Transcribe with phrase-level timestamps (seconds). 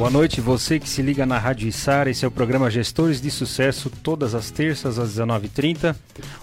[0.00, 2.08] Boa noite, você que se liga na Rádio Içara.
[2.08, 5.94] Esse é o programa Gestores de Sucesso, todas as terças às 19h30.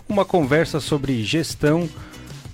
[0.08, 1.90] Uma conversa sobre gestão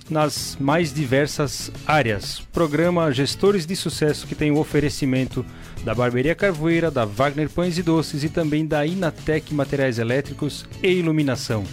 [0.08, 2.40] nas mais diversas áreas.
[2.50, 5.44] Programa Gestores de Sucesso que tem o oferecimento
[5.84, 10.88] da Barbearia Carvoeira, da Wagner Pães e Doces e também da Inatec Materiais Elétricos e
[10.88, 11.64] Iluminação.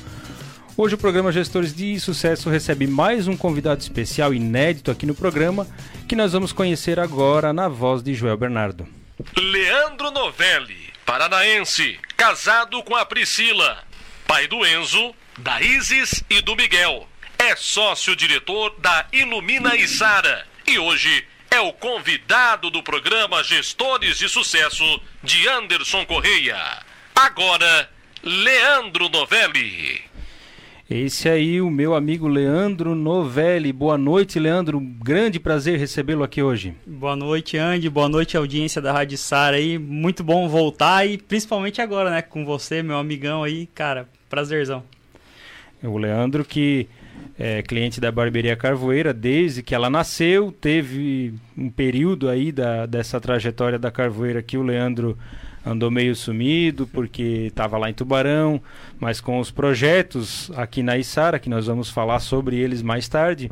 [0.75, 5.65] Hoje o programa Gestores de Sucesso recebe mais um convidado especial inédito aqui no programa,
[6.05, 8.85] que nós vamos conhecer agora na voz de Joel Bernardo.
[9.37, 13.83] Leandro Novelli, paranaense, casado com a Priscila,
[14.27, 17.07] pai do Enzo, da Isis e do Miguel.
[17.37, 25.01] É sócio-diretor da Ilumina Isara e hoje é o convidado do programa Gestores de Sucesso
[25.23, 26.57] de Anderson Correia.
[27.15, 27.89] Agora,
[28.23, 30.10] Leandro Novelli.
[30.93, 33.71] Esse aí, o meu amigo Leandro Novelli.
[33.71, 34.77] Boa noite, Leandro.
[34.77, 36.75] Grande prazer recebê-lo aqui hoje.
[36.85, 37.89] Boa noite, Andy.
[37.89, 39.77] Boa noite, audiência da Rádio Sara aí.
[39.77, 44.83] Muito bom voltar e principalmente agora, né, com você, meu amigão aí, cara, prazerzão.
[45.81, 46.89] O Leandro que
[47.39, 53.17] é cliente da Barbearia Carvoeira desde que ela nasceu, teve um período aí da, dessa
[53.17, 55.17] trajetória da Carvoeira que o Leandro
[55.65, 58.61] andou meio sumido porque estava lá em Tubarão,
[58.99, 63.51] mas com os projetos aqui na Içara, que nós vamos falar sobre eles mais tarde,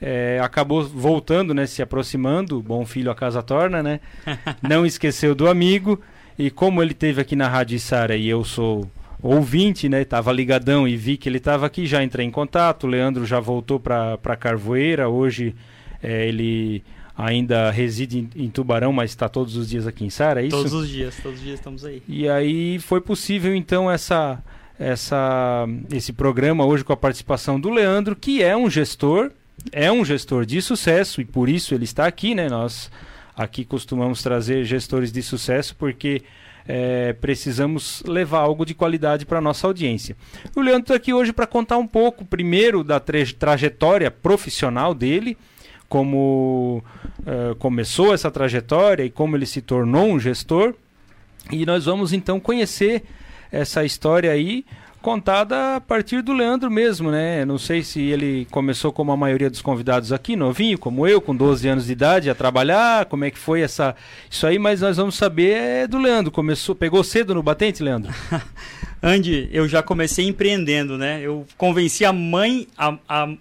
[0.00, 4.00] é, acabou voltando, né, se aproximando, bom filho a casa torna, né?
[4.66, 6.00] Não esqueceu do amigo
[6.38, 8.90] e como ele teve aqui na Rádio Içara e eu sou
[9.22, 12.86] ouvinte, né, tava ligadão e vi que ele estava aqui, já entrei em contato, o
[12.86, 15.54] Leandro já voltou para Carvoeira, hoje
[16.02, 16.82] é, ele
[17.20, 20.56] ainda reside em, em Tubarão, mas está todos os dias aqui em Sara, é isso?
[20.56, 22.02] Todos os dias, todos os dias estamos aí.
[22.08, 24.42] E aí foi possível então essa,
[24.78, 29.30] essa, esse programa hoje com a participação do Leandro, que é um gestor,
[29.70, 32.48] é um gestor de sucesso e por isso ele está aqui, né?
[32.48, 32.90] Nós
[33.36, 36.22] aqui costumamos trazer gestores de sucesso porque
[36.66, 40.16] é, precisamos levar algo de qualidade para a nossa audiência.
[40.54, 45.36] O Leandro está aqui hoje para contar um pouco, primeiro, da trajetória profissional dele,
[45.90, 46.84] como
[47.18, 50.72] uh, começou essa trajetória e como ele se tornou um gestor.
[51.50, 53.02] E nós vamos então conhecer
[53.50, 54.64] essa história aí
[55.02, 57.44] contada a partir do Leandro mesmo, né?
[57.44, 61.34] Não sei se ele começou como a maioria dos convidados aqui, novinho, como eu, com
[61.34, 63.96] 12 anos de idade, a trabalhar, como é que foi essa
[64.30, 66.30] isso aí, mas nós vamos saber é do Leandro.
[66.30, 68.12] Começou, pegou cedo no batente, Leandro?
[69.02, 71.20] Andy, eu já comecei empreendendo, né?
[71.20, 73.34] Eu convenci a mãe, a, a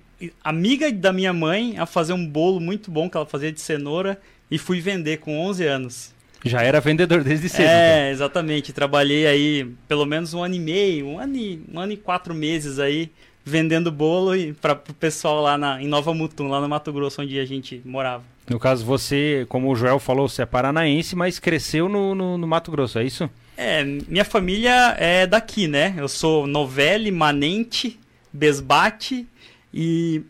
[0.43, 4.19] amiga da minha mãe a fazer um bolo muito bom que ela fazia de cenoura
[4.49, 6.13] e fui vender com 11 anos.
[6.43, 7.67] Já era vendedor desde cedo.
[7.67, 8.11] É, então.
[8.11, 8.71] exatamente.
[8.71, 12.33] Trabalhei aí pelo menos um ano e meio, um ano e, um ano e quatro
[12.33, 13.11] meses aí
[13.43, 14.31] vendendo bolo
[14.61, 17.81] para o pessoal lá na, em Nova Mutum, lá no Mato Grosso, onde a gente
[17.83, 18.23] morava.
[18.47, 22.47] No caso, você, como o Joel falou, você é paranaense, mas cresceu no, no, no
[22.47, 23.29] Mato Grosso, é isso?
[23.57, 25.93] É, minha família é daqui, né?
[25.97, 27.99] Eu sou Novelli, Manente,
[28.31, 29.27] Besbate
[29.73, 30.23] e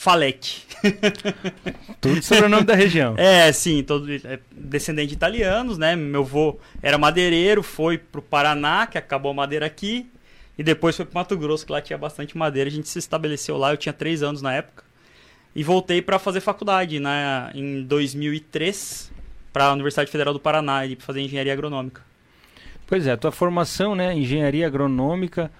[0.00, 0.66] Falete.
[2.00, 3.14] Tudo sobrenome da região.
[3.20, 5.94] É, sim, todo é descendente de italianos, né?
[5.94, 10.10] Meu avô era madeireiro, foi pro Paraná, que acabou a madeira aqui,
[10.56, 12.70] e depois foi pro Mato Grosso, que lá tinha bastante madeira.
[12.70, 14.84] A gente se estabeleceu lá, eu tinha três anos na época.
[15.54, 19.12] E voltei para fazer faculdade né, em 2003
[19.52, 22.00] para a Universidade Federal do Paraná, para fazer engenharia agronômica.
[22.86, 25.50] Pois é, a tua formação, né, engenharia agronômica,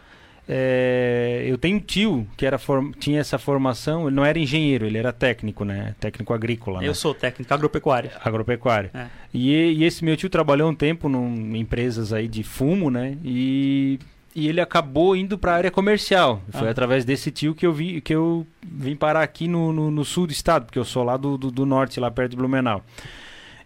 [0.52, 2.58] é, eu tenho um tio que era
[2.98, 5.94] tinha essa formação, ele não era engenheiro, ele era técnico, né?
[6.00, 6.82] Técnico agrícola.
[6.82, 6.94] Eu né?
[6.94, 8.10] sou técnico agropecuário.
[8.20, 8.90] Agropecuário.
[8.92, 9.06] É.
[9.32, 13.16] E, e, esse meu tio trabalhou um tempo em empresas aí de fumo, né?
[13.24, 14.00] E,
[14.34, 16.42] e ele acabou indo para a área comercial.
[16.50, 16.72] Foi ah.
[16.72, 20.26] através desse tio que eu, vi, que eu vim parar aqui no, no, no sul
[20.26, 22.84] do estado, porque eu sou lá do, do, do norte, lá perto de Blumenau.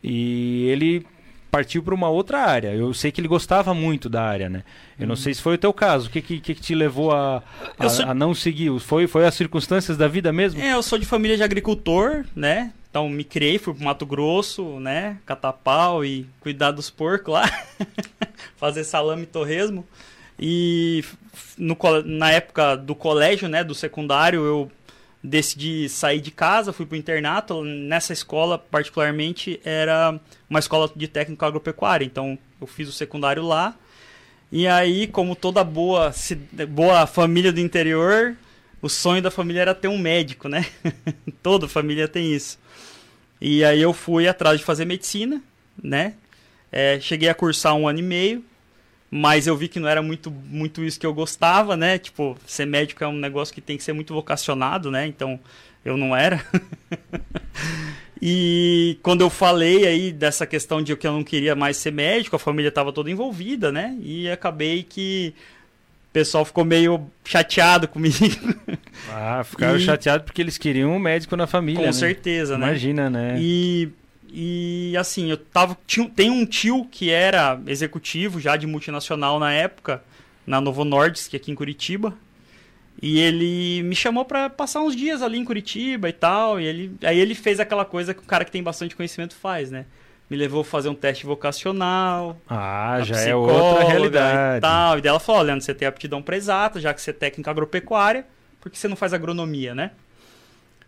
[0.02, 1.06] E ele
[1.54, 2.74] partiu para uma outra área.
[2.74, 4.64] Eu sei que ele gostava muito da área, né?
[4.98, 5.16] Eu não uhum.
[5.16, 6.08] sei se foi o teu caso.
[6.08, 7.44] O que, que, que te levou a,
[7.78, 8.06] a, sou...
[8.06, 8.76] a, não seguir?
[8.80, 10.60] Foi, foi as circunstâncias da vida mesmo?
[10.60, 12.72] É, eu sou de família de agricultor, né?
[12.90, 15.18] Então me criei, fui pro Mato Grosso, né?
[15.24, 17.48] Catar pau e cuidar dos porcos lá.
[18.58, 19.86] Fazer salame e torresmo.
[20.36, 21.04] E
[21.56, 23.62] no, na época do colégio, né?
[23.62, 24.72] Do secundário, eu
[25.24, 27.64] decidi sair de casa, fui para o internato.
[27.64, 32.04] Nessa escola, particularmente, era uma escola de técnico agropecuário.
[32.04, 33.74] Então, eu fiz o secundário lá.
[34.52, 36.12] E aí, como toda boa,
[36.68, 38.36] boa família do interior,
[38.82, 40.66] o sonho da família era ter um médico, né?
[41.42, 42.58] Toda família tem isso.
[43.40, 45.42] E aí eu fui atrás de fazer medicina,
[45.82, 46.14] né?
[46.70, 48.44] É, cheguei a cursar um ano e meio
[49.16, 51.98] mas eu vi que não era muito, muito isso que eu gostava, né?
[51.98, 55.06] Tipo, ser médico é um negócio que tem que ser muito vocacionado, né?
[55.06, 55.38] Então,
[55.84, 56.44] eu não era.
[58.26, 62.36] E quando eu falei aí dessa questão de que eu não queria mais ser médico,
[62.36, 63.94] a família estava toda envolvida, né?
[64.00, 65.34] E acabei que
[66.08, 68.16] o pessoal ficou meio chateado comigo.
[69.10, 71.80] Ah, ficaram E- chateados porque eles queriam um médico na família.
[71.80, 71.92] Com né?
[71.92, 72.68] certeza, né?
[72.68, 73.36] Imagina, né?
[73.38, 73.90] E,
[74.36, 75.76] e assim, eu tava.
[75.86, 80.02] Tinha, tem um tio que era executivo já de multinacional na época,
[80.44, 82.12] na Novo Nordisk, aqui em Curitiba.
[83.00, 86.60] E ele me chamou pra passar uns dias ali em Curitiba e tal.
[86.60, 89.70] E ele, aí ele fez aquela coisa que o cara que tem bastante conhecimento faz,
[89.70, 89.84] né?
[90.28, 92.36] Me levou a fazer um teste vocacional.
[92.48, 94.60] Ah, já é outra E, realidade.
[94.60, 94.98] tal.
[94.98, 97.50] e daí ela falou: Leandro, você tem aptidão pra exata, já que você é técnica
[97.50, 98.26] agropecuária,
[98.60, 99.90] por que você não faz agronomia, né?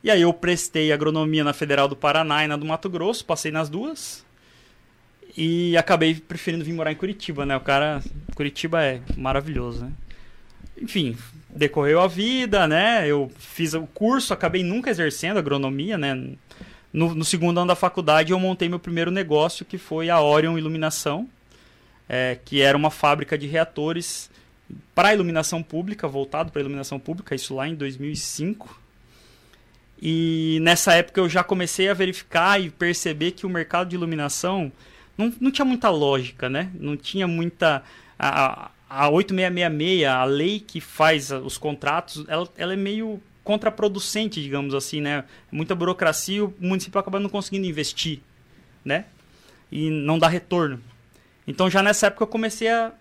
[0.03, 3.51] E aí eu prestei agronomia na Federal do Paraná e na do Mato Grosso, passei
[3.51, 4.25] nas duas.
[5.37, 7.57] E acabei preferindo vir morar em Curitiba, né?
[7.57, 8.03] O cara.
[8.35, 9.93] Curitiba é maravilhoso, né?
[10.81, 11.17] Enfim,
[11.51, 13.07] decorreu a vida, né?
[13.07, 16.15] Eu fiz o curso, acabei nunca exercendo agronomia, né?
[16.93, 20.57] No, no segundo ano da faculdade eu montei meu primeiro negócio, que foi a Orion
[20.57, 21.29] Iluminação,
[22.09, 24.31] é, que era uma fábrica de reatores
[24.95, 28.81] para iluminação pública, voltado para iluminação pública, isso lá em 2005.
[30.01, 34.71] E nessa época eu já comecei a verificar e perceber que o mercado de iluminação
[35.17, 36.71] não, não tinha muita lógica, né?
[36.75, 37.83] Não tinha muita.
[38.19, 44.75] A, a 8666, a lei que faz os contratos, ela, ela é meio contraproducente, digamos
[44.75, 45.25] assim, né?
[45.51, 48.21] Muita burocracia, o município acaba não conseguindo investir,
[48.85, 49.07] né?
[49.71, 50.81] E não dá retorno.
[51.47, 52.93] Então já nessa época eu comecei a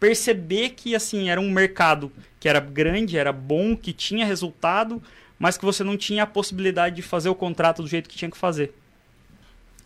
[0.00, 2.10] perceber que assim era um mercado
[2.40, 5.02] que era grande, era bom, que tinha resultado,
[5.44, 8.30] mas que você não tinha a possibilidade de fazer o contrato do jeito que tinha
[8.30, 8.72] que fazer.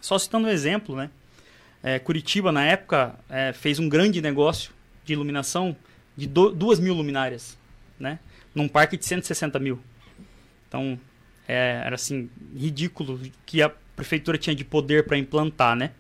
[0.01, 1.11] Só citando um exemplo, né?
[1.83, 4.71] É, Curitiba na época é, fez um grande negócio
[5.05, 5.75] de iluminação
[6.17, 7.59] de do, duas mil luminárias,
[7.99, 8.21] né?
[8.55, 9.81] Num parque de 160 mil.
[10.69, 10.97] Então
[11.49, 15.91] é, era assim ridículo que a prefeitura tinha de poder para implantar, né?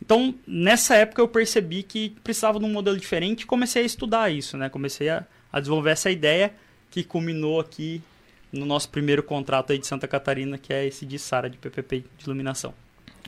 [0.00, 4.30] Então, nessa época eu percebi que precisava de um modelo diferente e comecei a estudar
[4.30, 4.68] isso, né?
[4.68, 6.54] Comecei a, a desenvolver essa ideia
[6.88, 8.00] que culminou aqui
[8.52, 12.04] no nosso primeiro contrato aí de Santa Catarina, que é esse de Sara de PPP
[12.18, 12.74] de iluminação.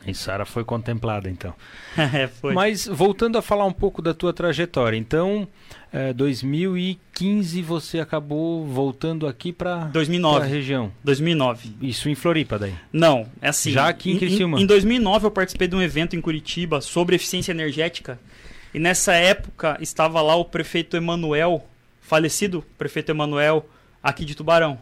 [0.07, 1.55] E Sara foi contemplada, então.
[1.97, 2.53] é, foi.
[2.55, 5.47] Mas voltando a falar um pouco da tua trajetória, então,
[5.93, 10.49] eh, 2015 você acabou voltando aqui para a 2009.
[10.49, 10.93] região.
[11.05, 11.77] 2009.
[11.81, 12.75] Isso em Floripa daí.
[12.93, 13.71] Não, é assim.
[13.71, 14.61] Já aqui em Criciúma.
[14.61, 18.19] Em, 2009 eu participei de um evento em Curitiba sobre eficiência energética.
[18.75, 21.65] E nessa época estava lá o prefeito Emanuel,
[22.01, 23.69] falecido prefeito Emanuel,
[24.03, 24.79] aqui de Tubarão.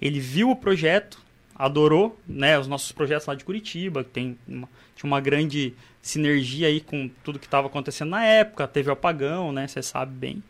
[0.00, 1.18] Ele viu o projeto,
[1.54, 6.68] adorou, né, os nossos projetos lá de Curitiba, que tem uma, tinha uma grande sinergia
[6.68, 10.42] aí com tudo que estava acontecendo na época, teve o apagão, né, você sabe bem.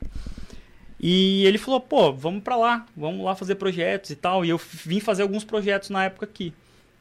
[1.03, 4.45] E ele falou, pô, vamos para lá, vamos lá fazer projetos e tal.
[4.45, 6.53] E eu vim fazer alguns projetos na época aqui.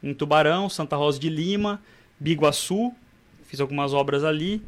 [0.01, 1.81] Em Tubarão, Santa Rosa de Lima,
[2.17, 2.93] Biguaçu,
[3.43, 4.61] fiz algumas obras ali.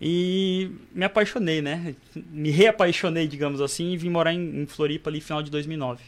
[0.00, 1.96] E me apaixonei, né?
[2.14, 6.04] Me reapaixonei, digamos assim, e vim morar em, em Floripa ali final de 2009.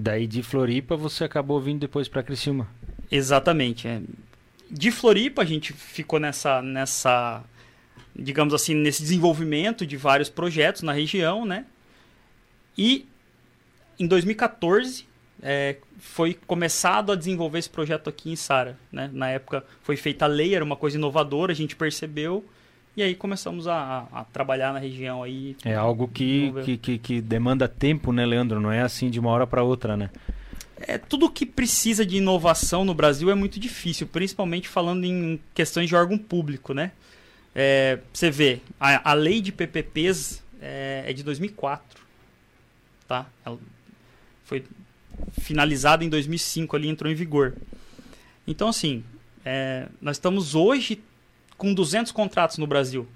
[0.00, 2.68] Daí de Floripa você acabou vindo depois para Criciúma.
[3.10, 3.88] Exatamente.
[3.88, 4.00] é.
[4.70, 7.42] De Floripa a gente ficou nessa, nessa,
[8.14, 11.66] digamos assim, nesse desenvolvimento de vários projetos na região, né?
[12.76, 13.08] E
[13.98, 15.04] em 2014
[15.42, 19.10] é, foi começado a desenvolver esse projeto aqui em Sara, né?
[19.12, 22.44] Na época foi feita a lei, era uma coisa inovadora, a gente percebeu
[22.98, 25.56] e aí começamos a, a trabalhar na região aí.
[25.64, 28.58] É algo que, que, que, que demanda tempo, né, Leandro?
[28.58, 30.10] Não é assim de uma hora para outra, né?
[30.80, 35.88] É, tudo que precisa de inovação no Brasil é muito difícil, principalmente falando em questões
[35.88, 36.90] de órgão público, né?
[37.54, 42.02] É, você vê, a, a lei de PPPs é, é de 2004,
[43.06, 43.26] tá?
[43.46, 43.58] Ela
[44.42, 44.64] foi
[45.40, 47.54] finalizada em 2005, ali entrou em vigor.
[48.44, 49.04] Então, assim,
[49.44, 51.00] é, nós estamos hoje
[51.58, 53.06] com 200 contratos no Brasil,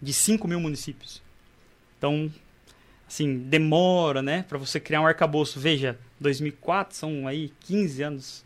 [0.00, 1.22] de 5 mil municípios.
[1.96, 2.30] Então,
[3.08, 5.58] assim, demora, né, para você criar um arcabouço.
[5.60, 8.44] Veja, 2004 são aí 15 anos.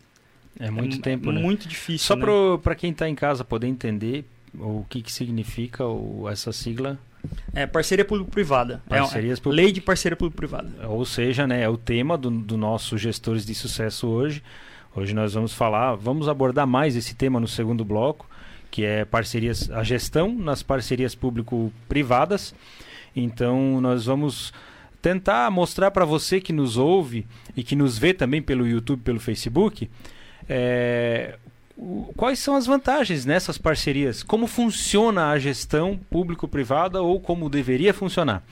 [0.60, 1.40] É muito é, tempo, é né?
[1.40, 2.06] Muito difícil.
[2.06, 2.26] Só né?
[2.62, 6.98] para quem está em casa poder entender o que, que significa o, essa sigla,
[7.54, 8.82] É parceria público-privada.
[8.88, 10.70] É, Parcerias é, público- Lei de parceria público-privada.
[10.88, 14.42] ou seja, né, é o tema do, do nosso Gestores de Sucesso hoje.
[14.94, 18.26] Hoje nós vamos falar, vamos abordar mais esse tema no segundo bloco,
[18.76, 22.54] que é parcerias, a gestão nas parcerias público-privadas.
[23.16, 24.52] Então nós vamos
[25.00, 29.18] tentar mostrar para você que nos ouve e que nos vê também pelo YouTube, pelo
[29.18, 29.88] Facebook,
[30.46, 31.38] é,
[32.16, 34.22] quais são as vantagens nessas parcerias?
[34.22, 38.42] Como funciona a gestão público-privada ou como deveria funcionar?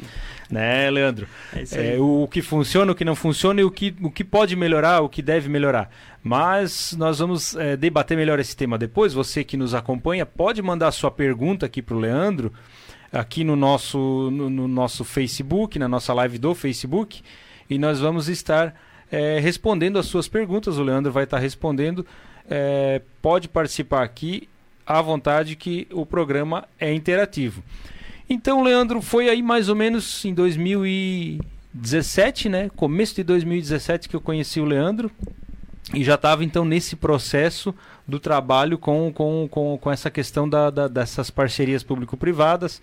[0.51, 1.27] Né, Leandro?
[1.53, 4.55] É, é o que funciona, o que não funciona e o que, o que pode
[4.55, 5.91] melhorar, o que deve melhorar.
[6.23, 9.15] Mas nós vamos é, debater melhor esse tema depois.
[9.15, 12.53] Você que nos acompanha pode mandar sua pergunta aqui para o Leandro,
[13.11, 17.23] aqui no nosso, no, no, nosso Facebook, na nossa live do Facebook,
[17.71, 18.75] e nós vamos estar
[19.11, 20.77] é, respondendo as suas perguntas.
[20.77, 22.05] O Leandro vai estar respondendo
[22.49, 24.49] é, pode participar aqui
[24.87, 27.63] à vontade que o programa é interativo.
[28.29, 32.71] Então, Leandro, foi aí mais ou menos em 2017, né?
[32.75, 35.11] Começo de 2017 que eu conheci o Leandro
[35.93, 37.75] e já estava então nesse processo
[38.09, 42.81] do trabalho com, com, com, com essa questão da, da dessas parcerias público-privadas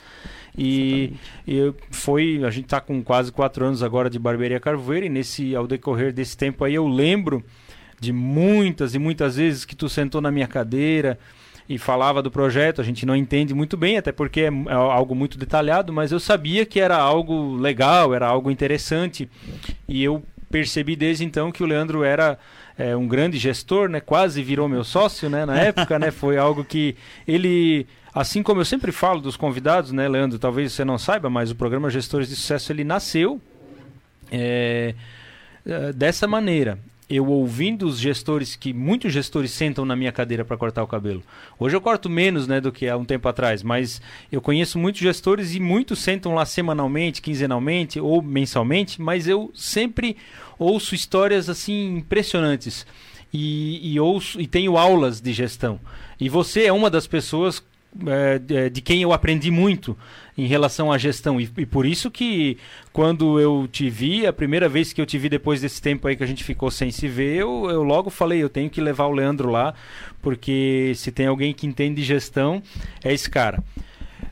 [0.56, 1.14] e,
[1.48, 5.56] e, foi a gente está com quase quatro anos agora de barbearia Carvoeira e nesse
[5.56, 7.44] ao decorrer desse tempo aí eu lembro
[8.02, 11.20] de muitas e muitas vezes que tu sentou na minha cadeira
[11.70, 15.14] e falava do projeto, a gente não entende muito bem, até porque é, é algo
[15.14, 19.30] muito detalhado, mas eu sabia que era algo legal, era algo interessante.
[19.88, 22.40] E eu percebi desde então que o Leandro era
[22.76, 24.00] é, um grande gestor, né?
[24.02, 25.46] Quase virou meu sócio, né?
[25.46, 26.10] Na época, né?
[26.10, 26.96] Foi algo que
[27.28, 30.40] ele, assim como eu sempre falo dos convidados, né, Leandro?
[30.40, 33.40] Talvez você não saiba, mas o programa Gestores de Sucesso ele nasceu
[34.32, 34.96] é,
[35.66, 36.80] é dessa maneira
[37.12, 41.22] eu ouvindo os gestores que muitos gestores sentam na minha cadeira para cortar o cabelo.
[41.60, 44.02] Hoje eu corto menos, né, do que há um tempo atrás, mas
[44.32, 50.16] eu conheço muitos gestores e muitos sentam lá semanalmente, quinzenalmente ou mensalmente, mas eu sempre
[50.58, 52.86] ouço histórias assim impressionantes.
[53.34, 55.80] E, e ouço e tenho aulas de gestão.
[56.20, 57.64] E você é uma das pessoas
[58.08, 59.98] é, de quem eu aprendi muito
[60.38, 61.40] em relação à gestão.
[61.40, 62.58] E, e, por isso que
[62.94, 66.16] quando eu te vi, a primeira vez que eu te vi depois desse tempo aí
[66.16, 69.06] que a gente ficou sem se ver, eu, eu logo falei, eu tenho que levar
[69.06, 69.74] o Leandro lá,
[70.22, 72.62] porque se tem alguém que entende gestão,
[73.04, 73.64] é esse cara.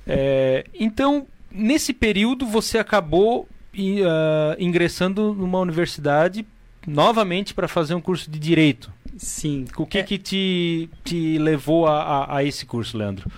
[0.05, 6.45] É, então, nesse período, você acabou uh, ingressando numa universidade
[6.87, 8.91] novamente para fazer um curso de direito.
[9.17, 9.65] Sim.
[9.77, 10.03] O que, é...
[10.03, 13.29] que te, te levou a, a, a esse curso, Leandro?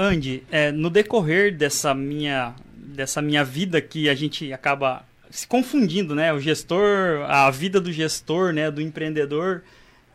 [0.00, 6.14] Andy, é, no decorrer dessa minha, dessa minha vida que a gente acaba se confundindo,
[6.14, 6.32] né?
[6.32, 8.70] O gestor, a vida do gestor, né?
[8.70, 9.62] Do empreendedor,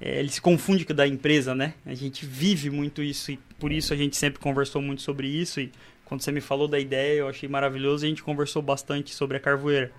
[0.01, 1.75] é, ele se confunde com a da empresa, né?
[1.85, 5.61] A gente vive muito isso e por isso a gente sempre conversou muito sobre isso
[5.61, 5.71] e
[6.03, 9.39] quando você me falou da ideia eu achei maravilhoso a gente conversou bastante sobre a
[9.39, 9.91] carvoeira.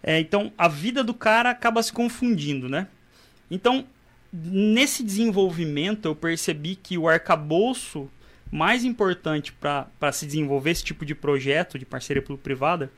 [0.00, 2.86] É, então, a vida do cara acaba se confundindo, né?
[3.50, 3.84] Então,
[4.32, 8.08] nesse desenvolvimento, eu percebi que o arcabouço
[8.52, 12.92] mais importante para se desenvolver esse tipo de projeto de parceria público-privada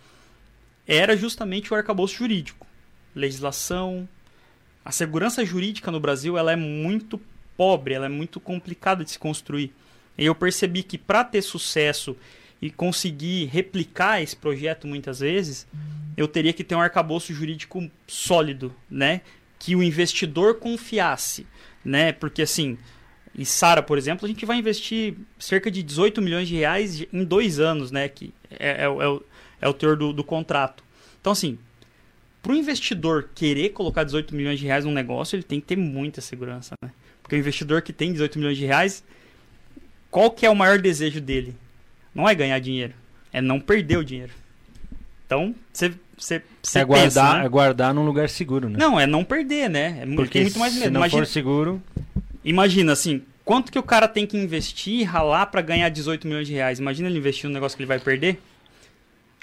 [0.86, 2.66] era justamente o arcabouço jurídico.
[3.14, 4.06] Legislação.
[4.84, 7.18] A segurança jurídica no Brasil ela é muito
[7.56, 9.72] pobre, ela é muito complicada de se construir.
[10.18, 12.16] E eu percebi que para ter sucesso
[12.60, 15.66] e conseguir replicar esse projeto muitas vezes,
[16.16, 19.22] eu teria que ter um arcabouço jurídico sólido, né?
[19.64, 21.46] que o investidor confiasse,
[21.82, 22.12] né?
[22.12, 22.76] Porque assim,
[23.36, 27.24] em Sara, por exemplo, a gente vai investir cerca de 18 milhões de reais em
[27.24, 28.08] dois anos, né?
[28.08, 29.22] Que é, é, é, o,
[29.60, 30.84] é o teor do, do contrato.
[31.20, 31.58] Então, assim,
[32.42, 35.76] para o investidor querer colocar 18 milhões de reais num negócio, ele tem que ter
[35.76, 36.90] muita segurança, né?
[37.22, 39.02] Porque o investidor que tem 18 milhões de reais,
[40.10, 41.56] qual que é o maior desejo dele?
[42.14, 42.94] Não é ganhar dinheiro,
[43.32, 44.32] é não perder o dinheiro.
[45.26, 47.44] Então, você você, você é guardar, pensa, né?
[47.44, 48.76] é guardar num lugar seguro, né?
[48.78, 50.02] Não, é não perder, né?
[50.02, 50.84] É Porque muito mais medo.
[50.84, 51.82] Se não imagina, for seguro.
[52.44, 56.52] Imagina assim, quanto que o cara tem que investir, ralar para ganhar 18 milhões de
[56.52, 56.78] reais?
[56.78, 58.38] Imagina ele investir num negócio que ele vai perder.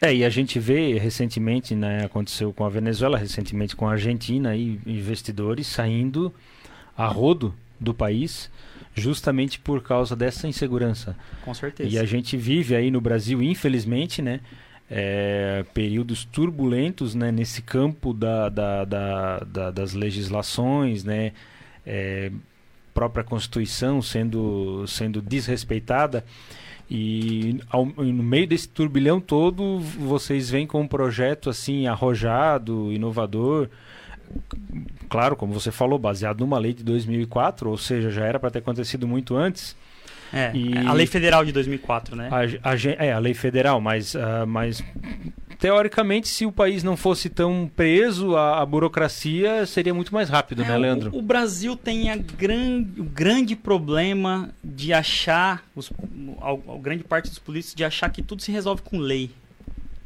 [0.02, 4.56] É, e a gente vê recentemente, né, aconteceu com a Venezuela, recentemente com a Argentina,
[4.56, 6.34] e investidores saindo
[6.98, 8.50] a rodo do país
[8.94, 11.16] justamente por causa dessa insegurança.
[11.44, 11.90] Com certeza.
[11.90, 14.42] E a gente vive aí no Brasil, infelizmente, né,
[14.90, 21.32] é, períodos turbulentos né, nesse campo da, da, da, da das legislações, né,
[21.86, 22.32] é,
[22.94, 26.26] própria Constituição sendo, sendo desrespeitada.
[26.90, 33.70] E ao, no meio desse turbilhão todo, vocês vêm com um projeto assim arrojado, inovador,
[35.10, 38.60] claro, como você falou, baseado numa lei de 2004, ou seja, já era para ter
[38.60, 39.76] acontecido muito antes.
[40.34, 42.30] É, e a lei federal de 2004, né?
[42.32, 44.82] A, a, é, a lei federal, mas, uh, mas
[45.62, 50.64] teoricamente, se o país não fosse tão preso à, à burocracia, seria muito mais rápido,
[50.64, 51.12] é, né, Leandro?
[51.14, 55.92] O, o, Brasil tem a gran, o grande problema de achar, os,
[56.42, 59.30] a, a grande parte dos políticos, de achar que tudo se resolve com lei,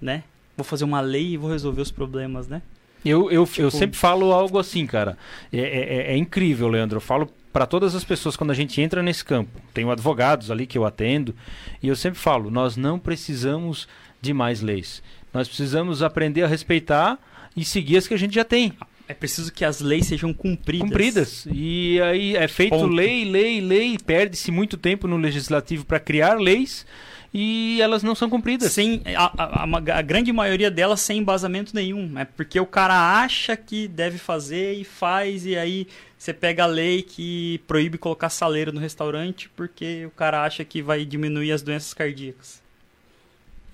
[0.01, 0.23] né?
[0.57, 2.61] Vou fazer uma lei e vou resolver os problemas, né?
[3.05, 3.61] Eu, eu, tipo...
[3.61, 5.17] eu sempre falo algo assim, cara.
[5.53, 6.97] É, é, é, incrível, Leandro.
[6.97, 9.61] Eu falo para todas as pessoas quando a gente entra nesse campo.
[9.73, 11.33] Tenho advogados ali que eu atendo
[11.81, 13.87] e eu sempre falo: nós não precisamos
[14.19, 15.03] de mais leis.
[15.35, 17.19] Nós precisamos aprender a respeitar
[17.55, 18.73] e seguir as que a gente já tem.
[19.07, 20.87] É preciso que as leis sejam cumpridas.
[20.87, 21.47] Cumpridas.
[21.51, 22.87] E aí é feito Ponto.
[22.91, 26.85] lei, lei, lei, perde-se muito tempo no legislativo para criar leis
[27.31, 28.71] e elas não são cumpridas.
[28.71, 32.17] Sem, a, a- a- a grande maioria delas sem embasamento nenhum.
[32.17, 35.85] É porque o cara acha que deve fazer e faz, e aí
[36.17, 40.81] você pega a lei que proíbe colocar saleiro no restaurante porque o cara acha que
[40.81, 42.64] vai diminuir as doenças cardíacas.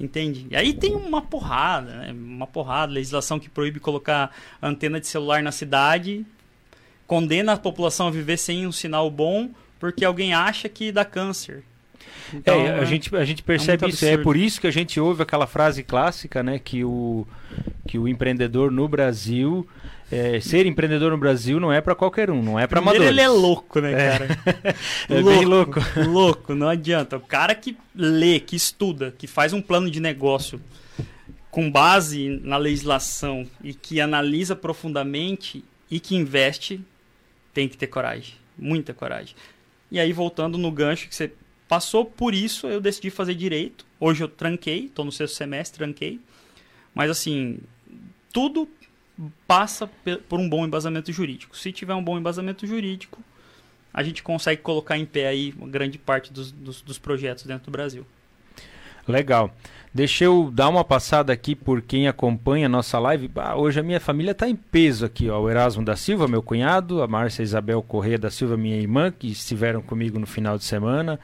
[0.01, 0.48] Entende?
[0.50, 2.12] E aí tem uma porrada, né?
[2.12, 2.91] Uma porrada.
[2.91, 4.31] Legislação que proíbe colocar
[4.62, 6.25] antena de celular na cidade,
[7.05, 11.63] condena a população a viver sem um sinal bom porque alguém acha que dá câncer.
[12.31, 12.86] Então, é, a, né?
[12.86, 14.05] gente, a gente percebe muito isso.
[14.05, 16.60] É por isso que a gente ouve aquela frase clássica, né?
[16.60, 17.27] Que o,
[17.88, 19.67] que o empreendedor no Brasil.
[20.11, 23.07] É, ser empreendedor no Brasil não é para qualquer um, não é para amadores.
[23.07, 24.09] ele é louco, né, É.
[24.17, 24.39] cara?
[25.09, 25.79] É bem louco.
[26.07, 27.17] louco, não adianta.
[27.17, 30.61] O cara que lê, que estuda, que faz um plano de negócio
[31.49, 36.79] com base na legislação e que analisa profundamente e que investe,
[37.53, 38.35] tem que ter coragem.
[38.57, 39.35] Muita coragem.
[39.91, 41.31] E aí, voltando no gancho que você
[41.67, 43.85] passou por isso, eu decidi fazer direito.
[43.99, 46.19] Hoje eu tranquei, estou no sexto semestre, tranquei.
[46.95, 47.57] Mas assim,
[48.31, 48.67] tudo
[49.47, 49.89] passa
[50.27, 51.57] por um bom embasamento jurídico.
[51.57, 53.21] Se tiver um bom embasamento jurídico,
[53.93, 57.71] a gente consegue colocar em pé aí grande parte dos, dos, dos projetos dentro do
[57.71, 58.05] Brasil.
[59.07, 59.53] Legal.
[59.93, 63.29] Deixa eu dar uma passada aqui por quem acompanha a nossa live.
[63.57, 65.41] Hoje a minha família está em peso aqui, ó.
[65.41, 69.27] O Erasmo da Silva, meu cunhado, a Márcia Isabel Corrêa da Silva, minha irmã, que
[69.27, 71.19] estiveram comigo no final de semana.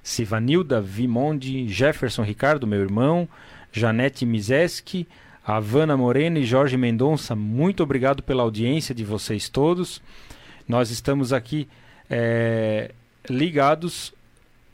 [0.00, 3.28] Sivanilda Vimonde, Jefferson Ricardo, meu irmão,
[3.72, 5.08] Janete Mizeski,
[5.46, 10.00] Havana Moreno e Jorge Mendonça, muito obrigado pela audiência de vocês todos.
[10.66, 11.68] Nós estamos aqui
[12.08, 12.90] eh,
[13.28, 14.14] ligados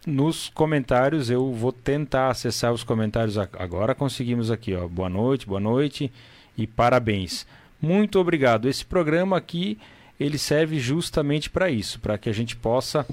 [0.07, 1.29] nos comentários.
[1.29, 3.95] Eu vou tentar acessar os comentários ag- agora.
[3.95, 4.87] Conseguimos aqui, ó.
[4.87, 6.13] Boa noite, boa noite
[6.57, 7.45] e parabéns.
[7.83, 8.69] Muito obrigado.
[8.69, 9.77] Esse programa aqui
[10.21, 13.07] ele serve justamente para isso, para que a gente possa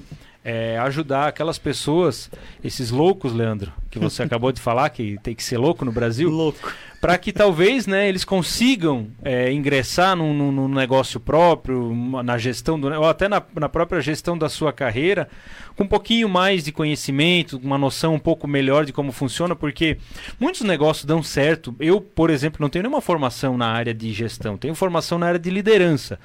[0.43, 2.29] eh, ajudar aquelas pessoas,
[2.63, 6.29] esses loucos, Leandro, que você acabou de falar que tem que ser louco no Brasil
[6.29, 6.71] Louco.
[7.01, 12.87] para que talvez né, eles consigam é, ingressar num, num- negócio próprio, na gestão do,
[12.93, 15.29] ou até na, na própria gestão da sua carreira,
[15.75, 19.97] com um pouquinho mais de conhecimento, uma noção um pouco melhor de como funciona, porque
[20.39, 21.75] muitos negócios dão certo.
[21.79, 25.39] Eu, por exemplo, não tenho nenhuma formação na área de gestão, tenho formação na área
[25.39, 26.19] de liderança,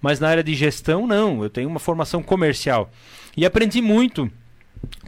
[0.00, 2.90] mas na área de gestão não, eu tenho uma formação comercial.
[3.36, 4.30] E aprendi muito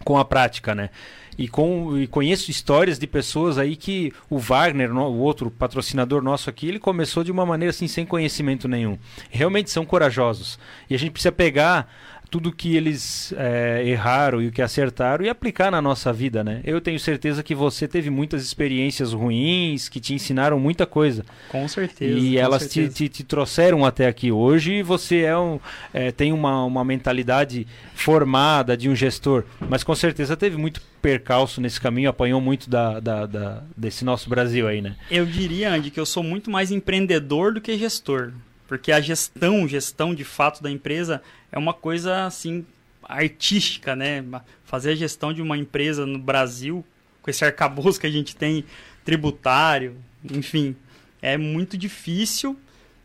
[0.04, 0.90] com a prática, né?
[1.36, 6.20] E, com, e conheço histórias de pessoas aí que o Wagner, no- o outro patrocinador
[6.20, 8.98] nosso aqui, ele começou de uma maneira assim, sem conhecimento nenhum.
[9.30, 10.58] Realmente são corajosos.
[10.90, 11.88] E a gente precisa pegar
[12.30, 16.60] tudo que eles eh, erraram e o que acertaram e aplicar na nossa vida, né?
[16.64, 21.24] Eu tenho certeza que você teve muitas experiências ruins que te ensinaram muita coisa.
[21.48, 22.18] Com certeza.
[22.18, 22.94] E com elas te, certeza.
[22.96, 24.30] te, te trouxeram até aqui.
[24.30, 25.58] Hoje você é um,
[25.92, 31.60] é, tem uma, uma mentalidade formada de um gestor, mas com certeza teve muito percalço
[31.60, 34.96] nesse caminho, apanhou muito da, da, da- desse nosso Brasil aí, né?
[35.10, 38.32] Eu diria, Andy, que eu sou muito mais empreendedor do que gestor.
[38.66, 42.64] Porque a gestão, gestão de fato da empresa é uma coisa assim
[43.02, 44.24] artística, né?
[44.64, 46.84] Fazer a gestão de uma empresa no Brasil,
[47.22, 48.64] com esse arcabouço que a gente tem
[49.04, 49.96] tributário,
[50.30, 50.76] enfim,
[51.22, 52.58] é muito difícil.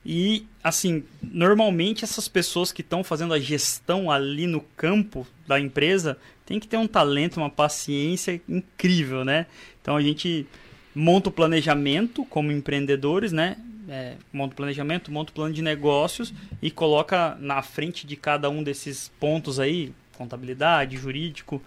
[0.05, 6.17] E, assim, normalmente essas pessoas que estão fazendo a gestão ali no campo da empresa
[6.45, 9.45] tem que ter um talento, uma paciência incrível, né?
[9.81, 10.45] Então a gente
[10.93, 13.55] monta o planejamento como empreendedores, né?
[13.87, 18.49] É, monta o planejamento, monta o plano de negócios e coloca na frente de cada
[18.49, 21.61] um desses pontos aí, contabilidade, jurídico,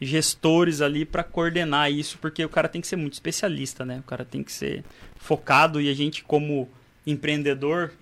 [0.00, 4.00] gestores ali para coordenar isso, porque o cara tem que ser muito especialista, né?
[4.00, 4.84] O cara tem que ser
[5.16, 6.68] focado e a gente como
[7.06, 7.92] empreendedor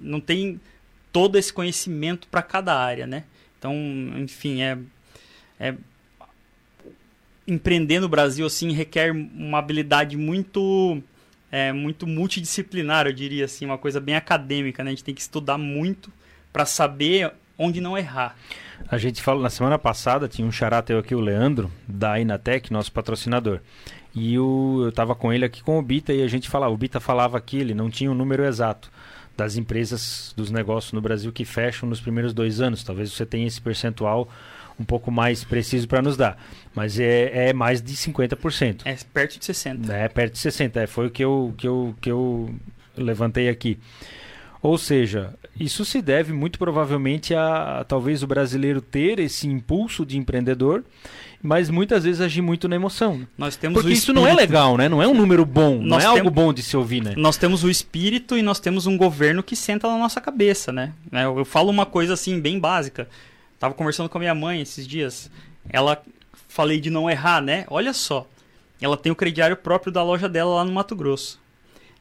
[0.00, 0.60] não tem
[1.12, 3.24] todo esse conhecimento para cada área, né?
[3.58, 3.74] Então,
[4.18, 4.78] enfim, é,
[5.60, 5.74] é
[7.46, 11.02] empreender no Brasil assim requer uma habilidade muito
[11.54, 14.90] é, muito multidisciplinar, eu diria assim, uma coisa bem acadêmica, né?
[14.90, 16.12] A gente tem que estudar muito
[16.52, 18.34] para saber onde não errar.
[18.88, 22.72] A gente falou na semana passada, tinha um xará teu aqui, o Leandro, da Inatec,
[22.72, 23.60] nosso patrocinador.
[24.12, 26.76] E o, eu estava com ele aqui com o Bita e a gente falava, o
[26.76, 28.90] Bita falava aqui, ele não tinha o número exato
[29.36, 32.82] das empresas, dos negócios no Brasil que fecham nos primeiros dois anos.
[32.82, 34.28] Talvez você tenha esse percentual
[34.78, 36.36] um pouco mais preciso para nos dar.
[36.74, 38.82] Mas é, é mais de 50%.
[38.84, 39.92] É perto de 60.
[39.92, 40.80] É, perto de 60.
[40.80, 42.54] É, foi o que eu, que eu, que eu
[42.96, 43.78] levantei aqui.
[44.60, 50.06] Ou seja, isso se deve muito provavelmente a, a talvez o brasileiro ter esse impulso
[50.06, 50.82] de empreendedor,
[51.42, 53.26] mas muitas vezes agir muito na emoção.
[53.36, 54.88] Nós temos Porque o isso não é legal, né?
[54.88, 57.12] Não é um número bom, não Nós é algo bom de se ouvir, né?
[57.14, 60.94] Nós temos o espírito e nós temos um governo que senta na nossa cabeça, né?
[61.12, 63.06] É, Eu eu falo uma coisa assim, bem básica.
[63.64, 65.30] Tava conversando com a minha mãe esses dias.
[65.70, 66.04] Ela
[66.48, 67.64] falei de não errar, né?
[67.70, 68.28] Olha só.
[68.78, 71.40] Ela tem o crediário próprio da loja dela lá no Mato Grosso.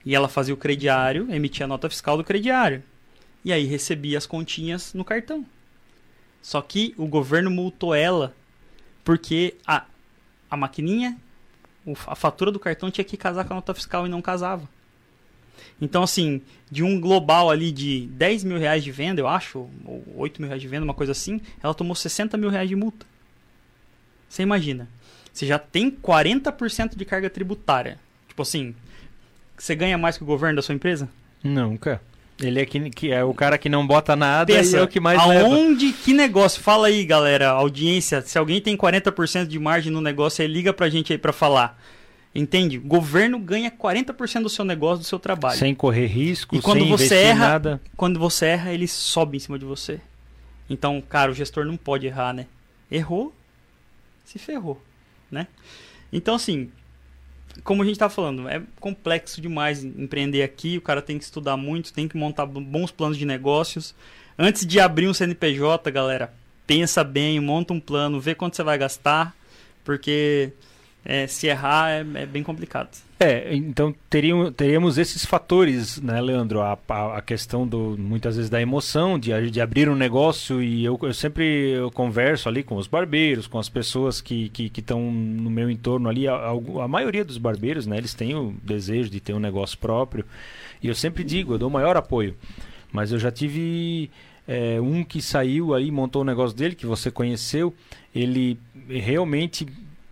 [0.05, 2.83] E ela fazia o crediário, emitia a nota fiscal do crediário.
[3.45, 5.45] E aí recebia as continhas no cartão.
[6.41, 8.35] Só que o governo multou ela
[9.01, 9.85] porque a,
[10.51, 11.17] a maquininha,
[12.05, 14.67] a fatura do cartão tinha que casar com a nota fiscal e não casava.
[15.83, 16.41] Então, assim,
[16.71, 20.47] de um global ali de 10 mil reais de venda, eu acho, ou 8 mil
[20.47, 23.05] reais de venda, uma coisa assim, ela tomou 60 mil reais de multa.
[24.29, 24.87] Você imagina.
[25.31, 27.99] Você já tem 40% de carga tributária.
[28.27, 28.73] Tipo assim,
[29.57, 31.09] você ganha mais que o governo da sua empresa?
[31.43, 32.01] Nunca.
[32.41, 34.87] Ele é, que, que é o cara que não bota nada e Pensa, é o
[34.87, 35.45] que mais leva.
[35.45, 36.61] aonde, que negócio?
[36.61, 38.21] Fala aí, galera, audiência.
[38.21, 41.79] Se alguém tem 40% de margem no negócio, aí liga pra gente aí pra falar.
[42.35, 42.79] Entende?
[42.79, 45.57] O governo ganha 40% do seu negócio, do seu trabalho.
[45.59, 47.81] Sem correr risco, E quando sem você erra- nada.
[47.95, 50.01] Quando você erra, ele sobe em cima de você.
[50.69, 52.47] Então, cara, o gestor não pode errar, né?
[52.91, 53.33] Errou,
[54.25, 54.81] se ferrou,
[55.29, 55.47] né?
[56.11, 56.71] Então, assim,
[57.63, 60.77] como a gente tá falando, é complexo demais empreender aqui.
[60.77, 63.93] O cara tem que estudar muito, tem que montar bons planos de negócios.
[64.39, 66.33] Antes de abrir um CNPJ, galera,
[66.65, 69.35] pensa bem, monta um plano, vê quanto você vai gastar,
[69.83, 70.51] porque
[71.05, 72.89] é, se errar é, é bem complicado.
[73.19, 76.61] É, então teriam, teríamos esses fatores, né, Leandro?
[76.61, 80.83] A, a, a questão do muitas vezes da emoção, de, de abrir um negócio e
[80.83, 84.81] eu, eu sempre eu converso ali com os barbeiros, com as pessoas que estão que,
[84.81, 86.27] que no meu entorno ali.
[86.27, 86.35] A,
[86.81, 90.25] a, maioria dos barbeiros, né, eles têm o desejo de ter um negócio próprio
[90.81, 92.35] e eu sempre digo, eu dou maior apoio.
[92.91, 94.11] Mas eu já tive
[94.47, 97.73] é, um que saiu aí, montou o negócio dele, que você conheceu,
[98.13, 99.65] ele realmente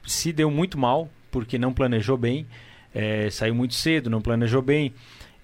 [0.06, 2.46] se deu muito mal porque não planejou bem.
[2.94, 4.94] É, saiu muito cedo, não planejou bem.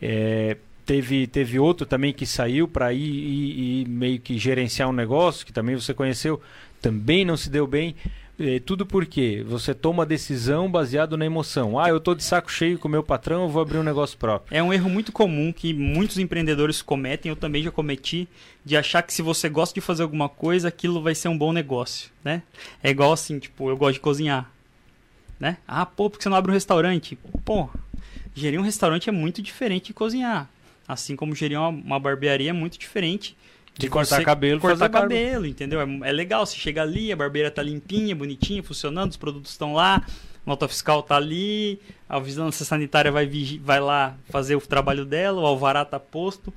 [0.01, 5.45] É, teve, teve outro também que saiu para ir, ir, meio que gerenciar um negócio,
[5.45, 6.41] que também você conheceu,
[6.81, 7.95] também não se deu bem.
[8.39, 11.79] É, tudo porque você toma decisão baseado na emoção.
[11.79, 14.15] Ah, eu tô de saco cheio com o meu patrão, eu vou abrir um negócio
[14.15, 14.55] próprio.
[14.55, 18.27] É um erro muito comum que muitos empreendedores cometem, eu também já cometi,
[18.63, 21.51] de achar que se você gosta de fazer alguma coisa, aquilo vai ser um bom
[21.51, 22.43] negócio, né?
[22.83, 24.51] É igual assim, tipo, eu gosto de cozinhar,
[25.39, 25.57] né?
[25.67, 27.17] Ah, pô, porque você não abre um restaurante?
[27.43, 27.67] Pô,
[28.35, 30.47] gerir um restaurante é muito diferente de cozinhar.
[30.87, 33.35] Assim como gerir uma, uma barbearia é muito diferente
[33.77, 35.79] De cortar cabelo, cortar cabelo, entendeu?
[35.79, 39.73] É, é legal, você chega ali, a barbeira tá limpinha, bonitinha, funcionando, os produtos estão
[39.73, 40.05] lá,
[40.45, 43.29] nota fiscal tá ali, a vigilância sanitária vai,
[43.61, 46.51] vai lá fazer o trabalho dela, o alvará tá posto.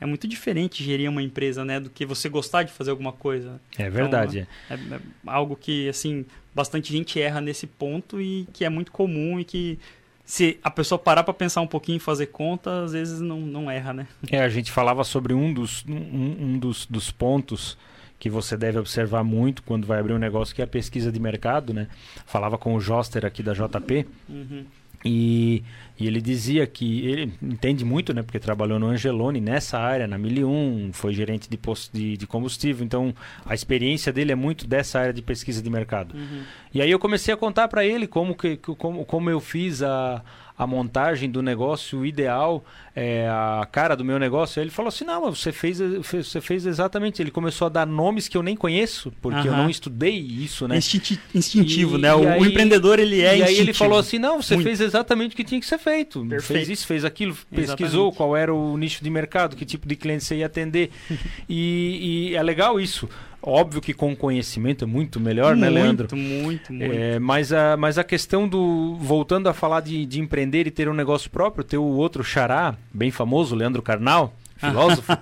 [0.00, 3.60] É muito diferente gerir uma empresa, né, do que você gostar de fazer alguma coisa.
[3.78, 4.46] É verdade.
[4.68, 9.40] É, é algo que, assim, bastante gente erra nesse ponto e que é muito comum
[9.40, 9.78] e que
[10.24, 13.70] se a pessoa parar para pensar um pouquinho e fazer conta, às vezes não, não
[13.70, 14.06] erra, né?
[14.30, 17.76] É, a gente falava sobre um dos, um, um dos, dos pontos
[18.18, 21.20] que você deve observar muito quando vai abrir um negócio, que é a pesquisa de
[21.20, 21.88] mercado, né?
[22.24, 24.64] Falava com o Joster aqui da JP Uhum.
[25.04, 25.62] E,
[26.00, 28.22] e ele dizia que ele entende muito, né?
[28.22, 32.84] Porque trabalhou no Angelone nessa área, na 1001, foi gerente de posto de, de combustível,
[32.84, 33.14] então
[33.44, 36.14] a experiência dele é muito dessa área de pesquisa de mercado.
[36.16, 36.42] Uhum.
[36.72, 39.82] E aí eu comecei a contar para ele como, que, que- como, como eu fiz
[39.82, 40.22] a,
[40.56, 42.64] a montagem do negócio ideal,
[42.94, 44.60] é, a cara do meu negócio.
[44.60, 47.20] Aí ele falou assim, não, mas você fez, você fez exatamente.
[47.20, 49.62] Ele começou a dar nomes que eu nem conheço, porque eu Aham.
[49.64, 50.76] não estudei isso, né?
[50.76, 52.08] Instinti- instintivo, E- né?
[52.08, 53.78] e O, o aí- empreendedor, ele é e aí ele instintivo.
[53.78, 54.66] falou assim, não, você Muito.
[54.66, 56.24] fez exatamente o que tinha que ser feito.
[56.24, 56.58] Perfeito.
[56.66, 58.16] Fez isso, fez aquilo, pesquisou Exatamente.
[58.16, 60.90] qual era o nicho de mercado, que tipo de cliente você ia atender.
[61.48, 63.08] e, e é legal isso.
[63.46, 66.08] Óbvio que com conhecimento é muito melhor, né, Leandro?
[66.16, 66.94] Muito, muito, muito.
[66.94, 68.96] É, mas, a, mas a questão do.
[68.96, 72.74] Voltando a falar de, de empreender e ter um negócio próprio, ter o outro xará,
[72.92, 75.12] bem famoso, Leandro Carnal, filósofo,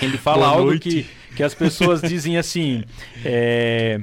[0.00, 0.88] ele fala Boa algo noite.
[1.28, 2.84] que, que as pessoas dizem assim:
[3.24, 4.00] é,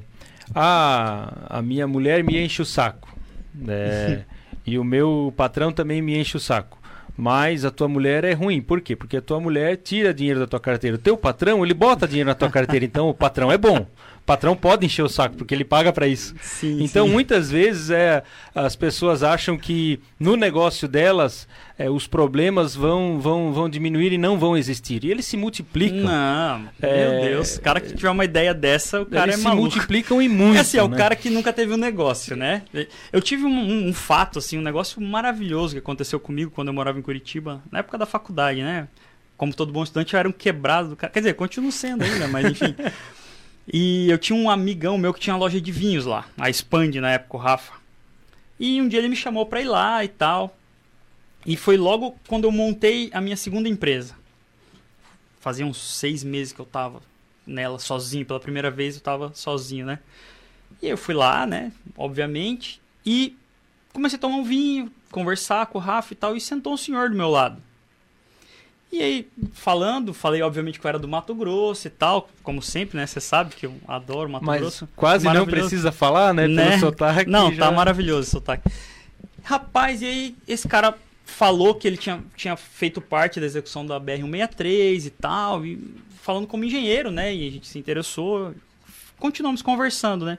[0.53, 3.15] Ah, a minha mulher me enche o saco.
[3.69, 4.23] é,
[4.67, 6.77] e o meu patrão também me enche o saco.
[7.15, 8.62] Mas a tua mulher é ruim.
[8.62, 8.95] Por quê?
[8.95, 10.95] Porque a tua mulher tira dinheiro da tua carteira.
[10.95, 12.86] O teu patrão, ele bota dinheiro na tua carteira.
[12.86, 13.86] Então o patrão é bom.
[14.23, 16.33] O patrão pode encher o saco, porque ele paga para isso.
[16.41, 17.12] Sim, Então, sim.
[17.12, 18.23] muitas vezes é,
[18.55, 21.45] as pessoas acham que no negócio delas
[21.77, 25.03] é, os problemas vão, vão, vão diminuir e não vão existir.
[25.03, 26.03] E eles se multiplicam.
[26.05, 27.57] Não, É, meu Deus.
[27.57, 29.62] O cara que tiver uma ideia dessa, o cara eles é se maluco.
[29.63, 30.55] multiplicam e muito.
[30.55, 30.95] É assim, é o né?
[30.95, 32.62] cara que nunca teve um negócio, né?
[33.12, 36.73] Eu tive um, um- um fato, assim, um negócio maravilhoso que aconteceu comigo quando eu
[36.73, 38.88] morava em Curitiba, na época da faculdade, né?
[39.36, 41.12] como todo bom estudante, eu era um quebrado do cara.
[41.12, 42.73] Quer dizer, continuo sendo ainda, mas enfim.
[43.71, 46.95] e eu tinha um amigão meu que tinha uma loja de vinhos lá, a Expand
[46.95, 47.73] na época, o Rafa.
[48.60, 50.56] E um dia ele me chamou pra ir lá e tal.
[51.45, 54.15] E foi logo quando eu montei a minha segunda empresa.
[55.39, 57.02] Fazia uns seis meses que eu tava
[57.45, 58.26] nela sozinho.
[58.26, 59.99] Pela primeira vez eu tava sozinho, né?
[60.82, 61.71] E eu fui lá, né?
[61.97, 62.82] Obviamente.
[63.06, 63.36] E
[63.91, 66.38] comecei a tomar um vinho, conversar com o Rafa e tal.
[66.38, 67.62] E sentou um senhor do meu lado.
[68.93, 72.95] E aí, falando, falei obviamente que eu era do Mato Grosso e tal, como sempre,
[72.95, 73.08] né?
[73.08, 74.88] Você sabe que eu adoro Mato Mas Grosso.
[74.95, 76.47] quase não precisa falar, né?
[76.47, 76.69] Né?
[76.69, 77.27] Pelo sotaque.
[77.27, 77.65] Não, já...
[77.65, 78.69] tá maravilhoso o sotaque.
[79.41, 80.93] Rapaz, e aí esse cara
[81.25, 86.45] falou que ele tinha, tinha feito parte da execução da BR-163 e tal, e falando
[86.45, 87.34] como engenheiro, né?
[87.34, 88.53] E a gente se interessou.
[89.17, 90.38] Continuamos conversando, né?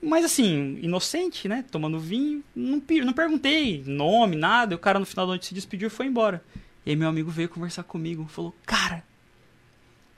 [0.00, 1.64] Mas assim, inocente, né?
[1.72, 4.74] Tomando vinho, não, não perguntei nome, nada.
[4.74, 6.40] E o cara no final da noite se despediu e foi embora.
[6.84, 9.04] E aí meu amigo veio conversar comigo, falou: "Cara,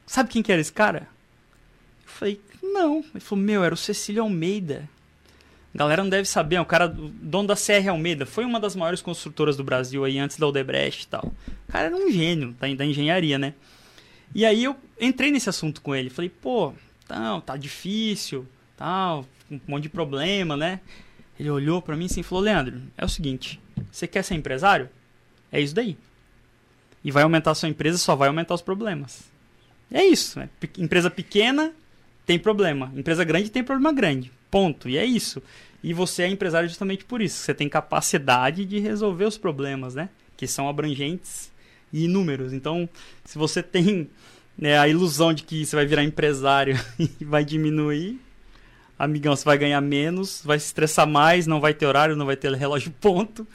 [0.07, 1.09] sabe quem que era esse cara?"
[2.05, 3.05] Eu falei: "Não".
[3.13, 4.89] Ele falou: "Meu, era o Cecílio Almeida".
[5.75, 8.77] A galera não deve saber, é o cara, dono da CR Almeida, foi uma das
[8.77, 11.33] maiores construtoras do Brasil aí antes da Odebrecht e tal.
[11.69, 13.55] O cara era um gênio da, da engenharia, né?
[14.33, 16.73] E aí eu entrei nesse assunto com ele, falei, pô,
[17.09, 18.47] tá, tá difícil,
[18.77, 20.81] tal, um monte de problema, né?
[21.39, 24.89] Ele olhou pra mim assim e falou, Leandro, é o seguinte, você quer ser empresário?
[25.51, 25.97] É isso daí.
[27.05, 29.25] E vai aumentar a sua empresa, só vai aumentar os problemas.
[29.93, 30.49] É isso, né?
[30.79, 31.73] Empresa pequena
[32.25, 34.33] tem problema, empresa grande tem problema grande.
[34.51, 34.89] Ponto.
[34.89, 35.43] E é isso.
[35.83, 37.37] E você é empresário justamente por isso.
[37.37, 40.09] Você tem capacidade de resolver os problemas, né?
[40.37, 41.53] Que são abrangentes
[41.93, 42.53] e inúmeros.
[42.53, 42.89] Então,
[43.25, 44.09] se você tem
[44.57, 48.19] né, a ilusão de que você vai virar empresário e vai diminuir,
[48.99, 52.37] amigão, você vai ganhar menos, vai se estressar mais, não vai ter horário, não vai
[52.37, 53.47] ter relógio ponto.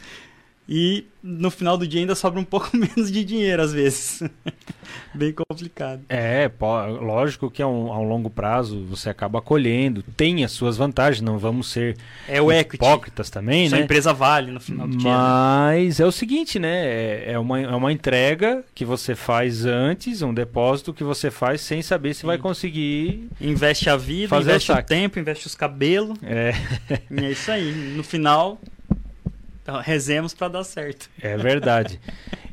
[0.71, 4.21] E no final do dia ainda sobra um pouco menos de dinheiro, às vezes.
[5.13, 6.01] Bem complicado.
[6.07, 10.51] É, pô, lógico que a um, a um longo prazo você acaba colhendo, tem as
[10.51, 12.75] suas vantagens, não vamos ser É o equity.
[12.75, 13.83] hipócritas também, Sua né?
[13.85, 15.09] empresa vale no final do dia.
[15.09, 15.17] né?
[15.17, 16.85] Mas é o seguinte, né?
[16.85, 21.61] É, é uma, é uma entrega que você faz antes, um depósito que você faz
[21.61, 22.43] sem saber se vai Sim.
[22.43, 23.27] conseguir.
[23.41, 24.87] Investe a vida, o investe o, saque.
[24.89, 26.17] tempo, investe os cabelos.
[26.21, 26.53] É,
[27.09, 27.71] e é isso aí.
[27.95, 28.59] No final,
[29.83, 31.09] rezemos pra dar certo.
[31.21, 31.99] é verdade.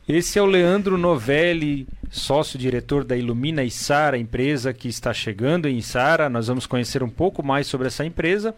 [0.08, 6.28] Esse é o Leandro Novelli, sócio-diretor da Ilumina Isara, empresa que está chegando em Isara.
[6.28, 8.54] Nós vamos conhecer um pouco mais sobre essa empresa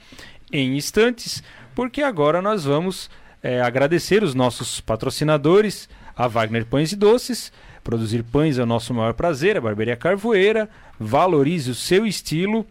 [0.53, 1.42] em instantes,
[1.75, 3.11] porque agora nós vamos
[3.42, 7.53] é, agradecer os nossos patrocinadores, a Wagner Pães e Doces.
[7.83, 10.68] Produzir pães é o nosso maior prazer, a Barbearia Carvoeira.
[11.01, 12.66] Valorize o seu estilo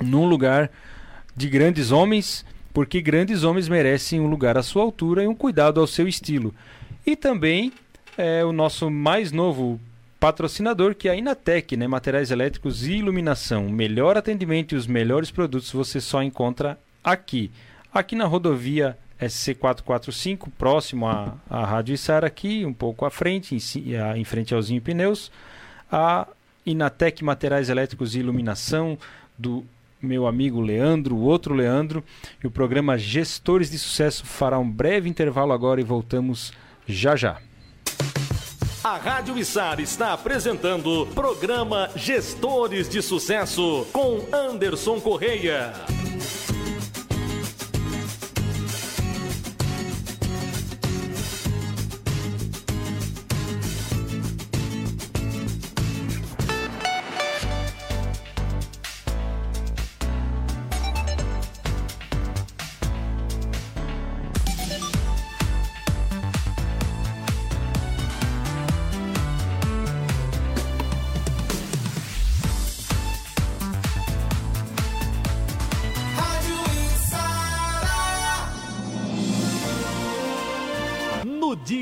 [0.00, 0.70] num lugar
[1.36, 5.80] de grandes homens, porque grandes homens merecem um lugar à sua altura e um cuidado
[5.80, 6.54] ao seu estilo.
[7.06, 7.72] E também
[8.16, 9.80] é o nosso mais novo
[10.18, 11.88] patrocinador, que é a Inatec, né?
[11.88, 13.68] Materiais elétricos e iluminação.
[13.70, 17.50] Melhor atendimento e os melhores produtos você só encontra aqui.
[17.92, 24.18] Aqui na rodovia SC445, próximo à, à Rádio Içara, aqui, um pouco à frente, em,
[24.18, 25.32] em frente ao Zinho Pneus.
[25.90, 26.28] A
[26.64, 28.98] Inatec Materiais Elétricos e Iluminação,
[29.38, 29.64] do
[30.02, 32.02] meu amigo Leandro, o outro Leandro.
[32.42, 36.52] E o programa Gestores de Sucesso fará um breve intervalo agora e voltamos
[36.86, 37.38] já já.
[38.82, 45.72] A Rádio Içara está apresentando programa Gestores de Sucesso com Anderson Correia.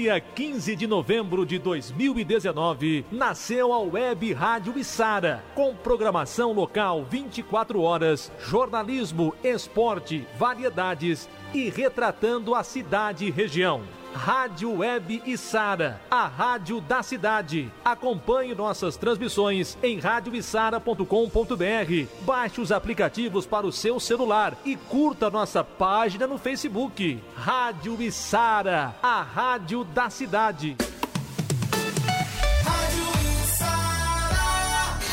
[0.09, 7.83] Dia 15 de novembro de 2019, nasceu a Web Rádio Içara, com programação local 24
[7.83, 13.98] horas, jornalismo, esporte, variedades e retratando a cidade e região.
[14.15, 17.71] Rádio Web Içara, a rádio da cidade.
[17.85, 22.23] Acompanhe nossas transmissões em radioiçara.com.br.
[22.23, 27.23] Baixe os aplicativos para o seu celular e curta nossa página no Facebook.
[27.37, 30.77] Rádio Içara, a rádio da cidade.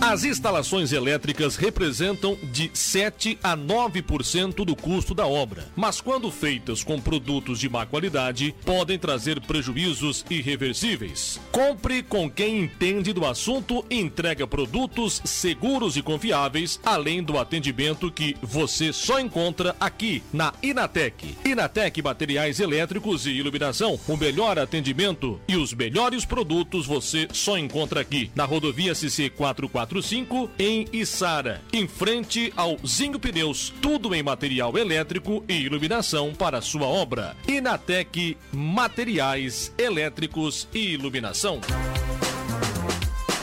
[0.00, 6.84] As instalações elétricas representam de 7 a 9% do custo da obra, mas quando feitas
[6.84, 11.40] com produtos de má qualidade, podem trazer prejuízos irreversíveis.
[11.50, 18.10] Compre com quem entende do assunto e entrega produtos seguros e confiáveis, além do atendimento
[18.10, 21.36] que você só encontra aqui na Inatec.
[21.44, 28.00] Inatec Materiais Elétricos e Iluminação, o melhor atendimento e os melhores produtos você só encontra
[28.00, 33.72] aqui na rodovia CC 44 45 em Içara, em frente ao Zinho Pneus.
[33.80, 37.36] Tudo em material elétrico e iluminação para sua obra.
[37.46, 41.60] Inatec Materiais Elétricos e Iluminação.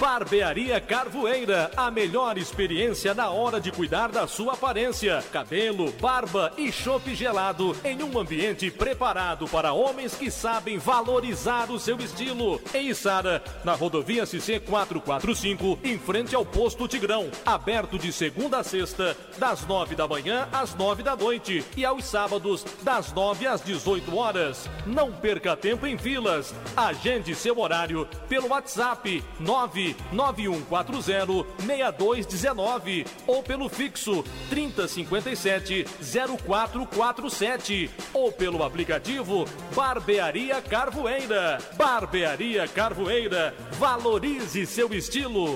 [0.01, 5.23] Barbearia Carvoeira, a melhor experiência na hora de cuidar da sua aparência.
[5.31, 11.79] Cabelo, barba e chope gelado em um ambiente preparado para homens que sabem valorizar o
[11.79, 12.59] seu estilo.
[12.73, 17.29] Em Isara, na rodovia CC 445, em frente ao posto Tigrão.
[17.45, 22.05] Aberto de segunda a sexta, das nove da manhã às nove da noite e aos
[22.05, 24.67] sábados, das nove às 18 horas.
[24.83, 26.55] Não perca tempo em filas.
[26.75, 35.85] Agende seu horário pelo WhatsApp 9 9140 6219 ou pelo fixo 3057
[36.45, 41.59] 0447 ou pelo aplicativo Barbearia Carvoeira.
[41.75, 45.55] Barbearia Carvoeira, valorize seu estilo.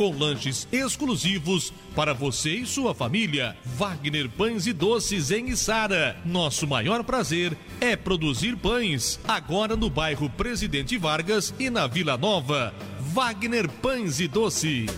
[0.00, 3.54] com lanches exclusivos para você e sua família.
[3.76, 6.16] Wagner Pães e Doces em Içara.
[6.24, 9.20] Nosso maior prazer é produzir pães.
[9.28, 12.72] Agora no bairro Presidente Vargas e na Vila Nova.
[13.12, 14.90] Wagner Pães e Doces.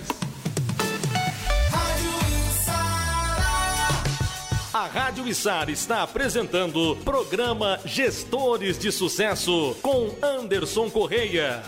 [4.73, 11.61] A Rádio Içara está apresentando programa Gestores de Sucesso com Anderson Correia.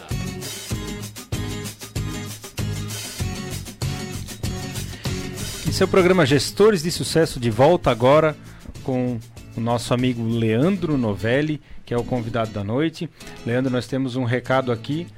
[5.75, 8.37] Esse é o programa Gestores de Sucesso de volta agora
[8.85, 9.19] com
[9.57, 13.11] o nosso amigo Leandro Novelli, que é o convidado da noite.
[13.45, 15.09] Leandro, nós temos um recado aqui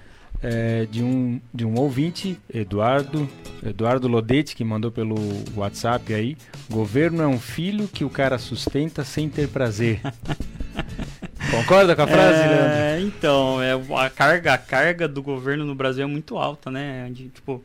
[0.43, 3.29] é, de, um, de um ouvinte, Eduardo,
[3.63, 5.17] Eduardo Lodete, que mandou pelo
[5.55, 6.39] WhatsApp aí.
[6.71, 10.01] Governo é um filho que o cara sustenta sem ter prazer.
[11.53, 13.07] Concorda com a frase, é, Leandro?
[13.07, 17.11] Então, é, a, carga, a carga do governo no Brasil é muito alta, né?
[17.13, 17.63] De, tipo,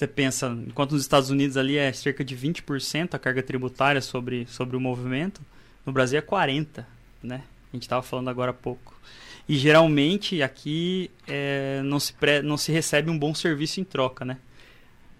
[0.00, 4.46] você pensa, enquanto nos Estados Unidos ali é cerca de 20% a carga tributária sobre,
[4.46, 5.42] sobre o movimento,
[5.84, 6.86] no Brasil é 40%,
[7.22, 7.42] né?
[7.70, 8.98] A gente estava falando agora há pouco.
[9.46, 14.24] E geralmente aqui é, não, se pre, não se recebe um bom serviço em troca,
[14.24, 14.38] né?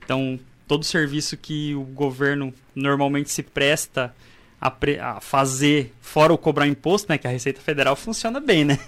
[0.02, 4.14] Então, todo serviço que o governo normalmente se presta
[4.60, 7.16] a, pre, a, fazer, fora o cobrar imposto, né?
[7.16, 8.78] Que a Receita Federal funciona bem, né?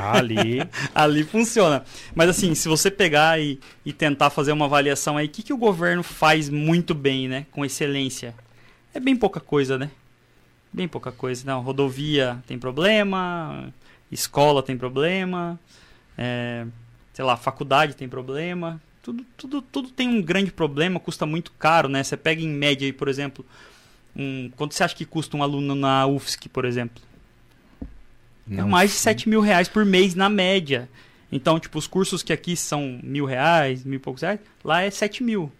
[0.00, 0.60] Ali.
[0.94, 1.84] Ali funciona.
[2.14, 5.52] Mas assim, se você pegar e, e tentar fazer uma avaliação aí, o que, que
[5.52, 7.46] o governo faz muito bem, né?
[7.52, 8.34] Com excelência?
[8.94, 9.90] É bem pouca coisa, né?
[10.72, 11.44] Bem pouca coisa.
[11.44, 13.72] Não, rodovia tem problema,
[14.10, 15.60] escola tem problema,
[16.16, 16.64] é,
[17.12, 18.80] sei lá, faculdade tem problema.
[19.02, 22.02] Tudo, tudo, tudo tem um grande problema, custa muito caro, né?
[22.02, 23.44] Você pega em média aí, por exemplo,
[24.16, 27.02] um, quanto você acha que custa um aluno na UFSC, por exemplo?
[28.50, 30.88] É Não é mais de 7 mil reais por mês na média.
[31.32, 34.90] Então, tipo, os cursos que aqui são mil reais, mil e poucos reais, lá é
[34.90, 35.50] 7 mil.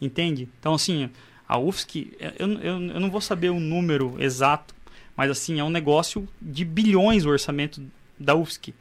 [0.00, 0.48] Entende?
[0.58, 1.08] Então, assim,
[1.48, 4.74] a UFSC, eu, eu, eu não vou saber o número exato,
[5.16, 7.82] mas assim, é um negócio de bilhões o orçamento
[8.18, 8.74] da UFSC.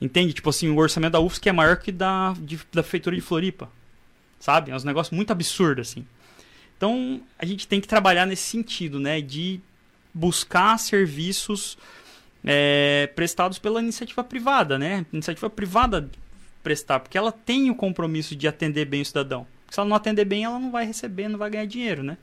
[0.00, 0.32] Entende?
[0.32, 3.68] Tipo assim, o orçamento da UFSC é maior que da, de, da Prefeitura de Floripa.
[4.38, 4.70] Sabe?
[4.70, 6.06] É um negócio muito absurdo, assim.
[6.80, 9.20] Então, a gente tem que trabalhar nesse sentido, né?
[9.20, 9.60] De
[10.14, 11.76] buscar serviços
[12.42, 15.04] é, prestados pela iniciativa privada, né?
[15.12, 16.08] Iniciativa privada
[16.62, 19.46] prestar, porque ela tem o compromisso de atender bem o cidadão.
[19.68, 22.16] se ela não atender bem, ela não vai receber, não vai ganhar dinheiro, né?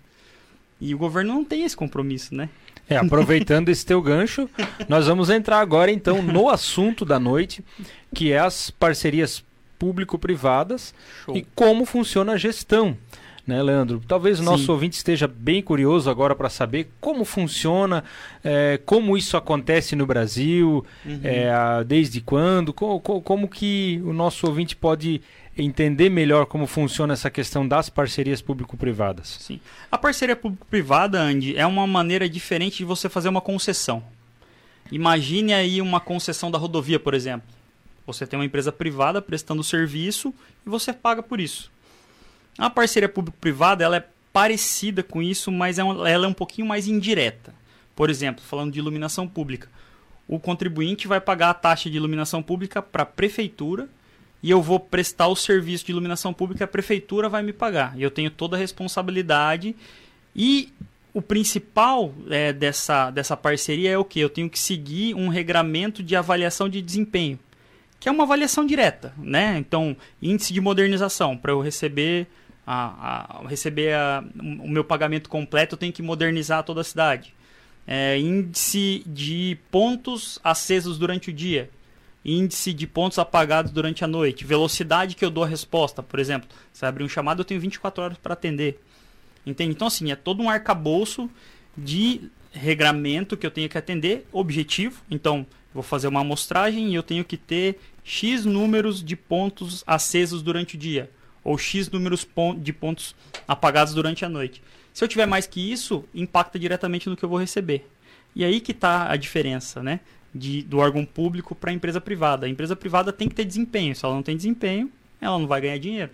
[0.82, 2.50] E o governo não tem esse compromisso, né?
[2.90, 4.50] É, aproveitando esse teu gancho,
[4.90, 7.64] nós vamos entrar agora então no assunto da noite,
[8.12, 9.44] que é as parcerias
[9.78, 10.96] público-privadas
[11.32, 12.98] e como funciona a gestão.
[13.48, 14.02] Né, Leandro?
[14.06, 14.72] Talvez o nosso Sim.
[14.72, 18.04] ouvinte esteja bem curioso agora para saber como funciona,
[18.44, 21.22] eh, como isso acontece no Brasil, Uhum.
[21.24, 25.22] é, desde quando, co- co- como que o nosso ouvinte pode
[25.58, 29.38] entender melhor como funciona essa questão das parcerias público-privadas.
[29.40, 29.62] Sim.
[29.90, 34.04] A parceria público-privada, Andy, é uma maneira diferente de você fazer uma concessão.
[34.92, 37.48] Imagine aí uma concessão da rodovia, por exemplo.
[38.06, 40.34] Você tem uma empresa privada prestando serviço
[40.66, 41.72] e você paga por isso.
[42.58, 46.68] A parceria público-privada ela é parecida com isso, mas é um- ela é um pouquinho
[46.68, 47.54] mais indireta.
[47.96, 49.68] Por exemplo, falando de iluminação pública,
[50.28, 53.88] o contribuinte vai pagar a taxa de iluminação pública para a prefeitura
[54.44, 57.98] e eu vou prestar o serviço de iluminação pública, a prefeitura vai me pagar.
[57.98, 59.76] E eu tenho toda a responsabilidade.
[60.36, 60.72] E
[61.14, 64.20] o principal é, dessa, dessa parceria é o que?
[64.20, 67.40] Eu tenho que seguir um regramento de avaliação de desempenho,
[68.00, 69.58] que é uma avaliação direta, né?
[69.58, 72.28] Então, índice de modernização, para eu receber,
[72.68, 77.34] a, a- receber a- o meu pagamento completo, eu tenho que modernizar toda a cidade.
[77.88, 81.70] É, índice de pontos acesos durante o dia
[82.26, 86.50] índice de pontos apagados durante a noite, velocidade que eu dou a resposta, por exemplo.
[86.74, 88.84] Se abrir um chamado, eu tenho 24 horas para atender.
[89.46, 89.72] Entende?
[89.72, 91.30] Então, assim, é todo um arcabouço
[91.78, 95.02] de regramento que eu tenho que atender, objetivo.
[95.10, 100.42] Então, vou fazer uma amostragem e eu tenho que ter X números de pontos acesos
[100.42, 101.10] durante o dia,
[101.48, 102.28] ou X números
[102.58, 103.16] de pontos
[103.48, 104.62] apagados durante a noite.
[104.94, 107.88] Se eu tiver mais que isso, impacta diretamente no que eu vou receber.
[108.36, 110.02] E aí que está a diferença, né?
[110.36, 112.46] De, do órgão público para a empresa privada.
[112.46, 113.96] A empresa privada tem que ter desempenho.
[113.96, 114.92] Se ela não tem desempenho,
[115.22, 116.12] ela não vai ganhar dinheiro.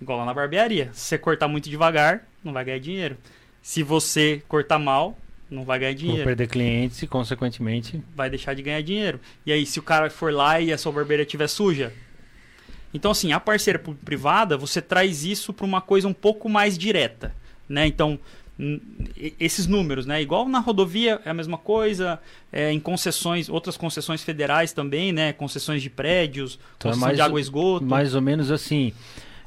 [0.00, 0.90] Igual lá na barbearia.
[0.92, 3.16] Se você cortar muito devagar, não vai ganhar dinheiro.
[3.62, 5.16] Se você cortar mal,
[5.50, 6.24] não vai ganhar Vou dinheiro.
[6.24, 9.18] perder clientes e, consequentemente, Vai deixar de ganhar dinheiro.
[9.46, 11.90] E aí, se o cara for lá e a sua barbearia estiver suja?
[12.94, 17.34] Então, assim, a parceira privada, você traz isso para uma coisa um pouco mais direta.
[17.68, 17.86] Né?
[17.86, 18.18] Então,
[19.40, 20.22] esses números, né?
[20.22, 22.20] Igual na rodovia é a mesma coisa,
[22.52, 25.32] é, em concessões, outras concessões federais também, né?
[25.32, 27.84] Concessões de prédios, Então é concessão mais de água e esgoto.
[27.84, 28.92] mais ou menos assim.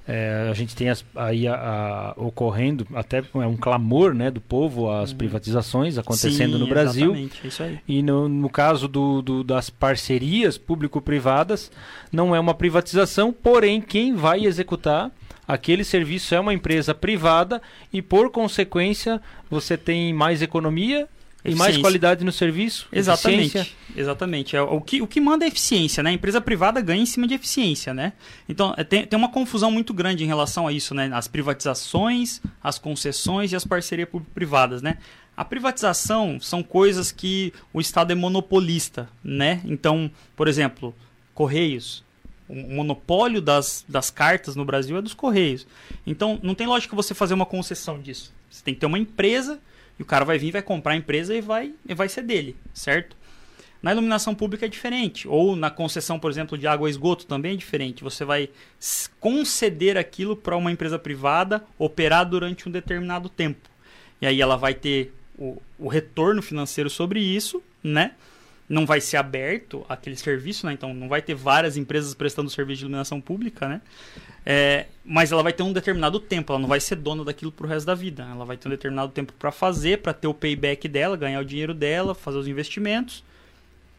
[0.08, 4.40] É, a gente tem as- aí a- a- ocorrendo até é um clamor né, do
[4.40, 7.14] povo às privatizações acontecendo Sim, no Brasil.
[7.16, 7.80] É isso aí.
[7.88, 11.72] E no, no caso do, do- das parcerias público-privadas,
[12.12, 15.12] não é uma privatização, porém, quem vai executar
[15.48, 21.08] aquele serviço é uma empresa privada e, por consequência, você tem mais economia
[21.52, 22.88] e mais qualidade no serviço.
[22.92, 23.58] Exatamente.
[23.58, 23.76] eficiência.
[23.96, 24.56] Exatamente.
[24.56, 26.12] É, o, que, o que manda é eficiência, né?
[26.12, 28.14] A empresa privada ganha em cima de eficiência, né?
[28.48, 31.10] Então, é, tem, tem uma confusão muito grande em relação a isso, né?
[31.14, 34.98] As privatizações, as concessões e as parcerias público-privadas, né?
[35.36, 39.62] A privatização são coisas que o Estado é monopolista, né?
[39.66, 40.96] Então, por exemplo,
[41.34, 42.04] Correios.
[42.50, 45.68] O monopólio das, das cartas no Brasil é dos Correios.
[46.06, 48.34] Então, não tem lógica você fazer uma concessão disso.
[48.50, 49.60] Você tem que ter uma empresa
[49.98, 52.56] e o cara vai vir, vai comprar a empresa e vai, e vai ser dele,
[52.74, 53.16] certo?
[53.82, 55.28] Na iluminação pública é diferente.
[55.28, 58.04] Ou na concessão, por exemplo, de água e esgoto também é diferente.
[58.04, 58.50] Você vai
[59.20, 63.70] conceder aquilo para uma empresa privada operar durante um determinado tempo.
[64.20, 68.14] E aí ela vai ter o, o retorno financeiro sobre isso, né?
[68.70, 70.74] Não vai ser aberto aquele serviço, né?
[70.74, 73.82] Então não vai ter várias empresas prestando serviço de iluminação pública, né?
[74.46, 77.68] É, mas ela vai ter um determinado tempo, ela não vai ser dona daquilo pro
[77.68, 78.28] resto da vida.
[78.30, 81.46] Ela vai ter um determinado tempo para fazer, para ter o payback dela, ganhar o
[81.46, 83.24] dinheiro dela, fazer os investimentos.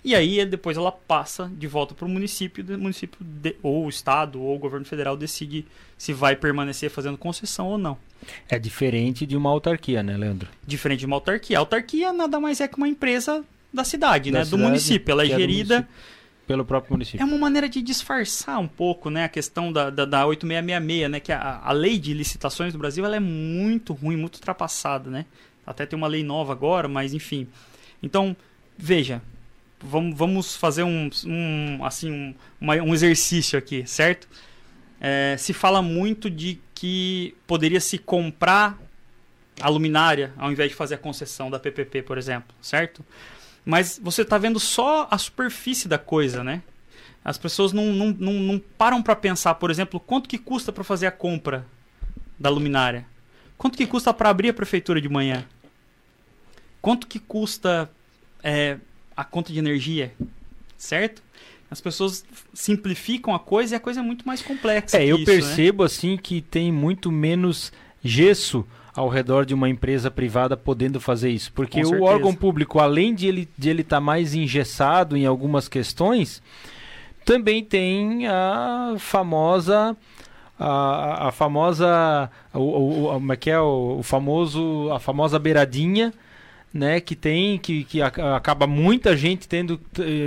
[0.05, 3.89] E aí depois ela passa de volta para o município, o município de- ou o
[3.89, 5.67] estado ou o governo federal decide
[5.97, 7.99] se vai permanecer fazendo concessão ou não.
[8.49, 10.49] É diferente de uma autarquia, né, Leandro?
[10.67, 11.57] Diferente de uma autarquia.
[11.59, 14.45] A autarquia nada mais é que uma empresa da cidade, Da né?
[14.45, 15.13] do cidade, município.
[15.13, 15.89] Ela é é do gerida.
[16.47, 17.21] Pelo próprio município.
[17.21, 21.21] é uma maneira de disfarçar um pouco né, a questão da, da, da 8666, né?
[21.21, 25.27] Que a, a lei de licitações do Brasil ela é muito ruim, muito ultrapassada, né?
[25.67, 27.47] Até tem uma lei nova agora, mas enfim.
[28.03, 28.35] Então,
[28.79, 29.21] veja,
[29.79, 34.27] vamos, vamos fazer um, um, assim, um, uma- um exercício aqui, certo?
[34.99, 38.79] É, se fala muito de que poderia se comprar
[39.61, 43.05] a luminária ao invés de fazer a concessão da PPP, por exemplo, certo?
[43.69, 46.63] Mas você está vendo só a superfície da coisa, né?
[47.23, 50.83] As pessoas não, não, não, não param para pensar, por exemplo, quanto que custa para
[50.83, 51.67] fazer a compra
[52.39, 53.05] da luminária?
[53.59, 55.45] Quanto que custa para abrir a prefeitura de manhã?
[56.81, 57.91] Quanto que custa
[58.43, 58.79] é,
[59.15, 60.15] a conta de energia?
[60.79, 61.23] Certo?
[61.71, 64.97] As pessoas simplificam a coisa e a coisa é muito mais complexa.
[64.97, 65.41] É, eu isso, né?
[65.41, 67.71] percebo assim que tem muito menos
[68.03, 71.53] gesso ao redor de uma empresa privada podendo fazer isso.
[71.53, 76.43] Porque o órgão público, além de ele de ele estar mais engessado em algumas questões,
[77.25, 79.97] também tem a famosa
[80.59, 85.39] a, a famosa o, o, o, como é que é o, o famoso a famosa
[85.39, 86.13] beiradinha
[86.73, 89.81] né, que tem, que, que acaba muita gente tendo,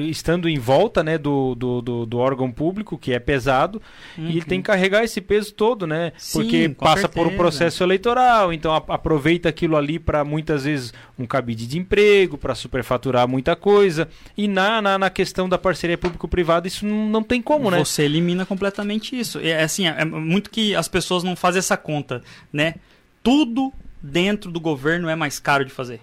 [0.10, 3.82] estando em volta, né, do, do, do, do órgão público, que é pesado,
[4.18, 4.28] uhum.
[4.28, 7.14] e ele tem que carregar esse peso todo, né, Sim, porque passa certeza.
[7.14, 11.78] por um processo eleitoral, então a, aproveita aquilo ali para muitas vezes um cabide de
[11.78, 17.08] emprego, para superfaturar muita coisa, e na, na, na questão da parceria público-privada isso não,
[17.08, 17.78] não tem como, né?
[17.80, 19.40] Você elimina completamente isso.
[19.40, 22.22] É assim, é muito que as pessoas não fazem essa conta,
[22.52, 22.76] né?
[23.24, 23.72] Tudo
[24.02, 26.02] dentro do governo é mais caro de fazer.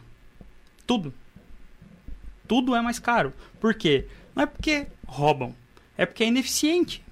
[0.88, 1.12] Tudo.
[2.48, 3.34] Tudo é mais caro.
[3.60, 4.06] Por quê?
[4.34, 5.54] Não é porque roubam.
[5.98, 7.04] É porque é ineficiente.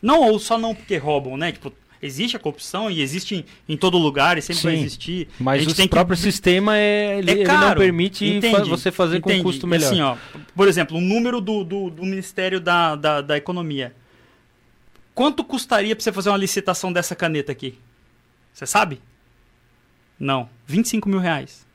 [0.00, 1.50] Não, ou só não porque roubam, né?
[1.50, 3.44] Tipo, existe a corrupção e existe em,
[3.74, 5.28] em todo lugar e sempre Sim, vai existir.
[5.40, 6.22] Mas o próprio que...
[6.22, 9.38] sistema é, ele, é ele caro, não permite entende, você fazer entende.
[9.38, 9.90] com custo melhor.
[9.90, 10.16] Assim, ó,
[10.54, 13.92] por exemplo, o número do, do, do Ministério da, da, da Economia.
[15.16, 17.76] Quanto custaria para você fazer uma licitação dessa caneta aqui?
[18.54, 19.02] Você sabe?
[20.16, 20.48] Não.
[20.68, 21.68] 25 mil reais.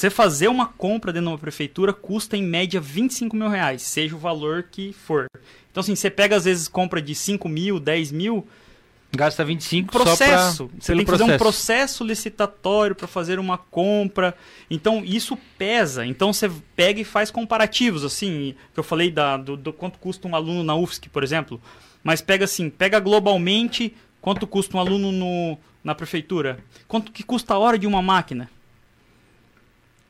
[0.00, 3.82] Pra você fazer uma compra dentro de uma prefeitura custa em média 25 mil reais,
[3.82, 5.26] seja o valor que for.
[5.70, 8.48] Então, assim, você pega às vezes compra de 5 mil, 10 mil.
[9.14, 10.56] Gasta 25 processo.
[10.56, 11.26] só pra, você tem que processo.
[11.26, 14.34] fazer um processo licitatório para fazer uma compra.
[14.70, 16.06] Então, isso pesa.
[16.06, 20.26] Então, você pega e faz comparativos, assim, que eu falei da, do, do quanto custa
[20.26, 21.60] um aluno na UFSC, por exemplo.
[22.02, 26.58] Mas pega assim, pega globalmente quanto custa um aluno no, na prefeitura.
[26.88, 28.48] Quanto que custa a hora de uma máquina.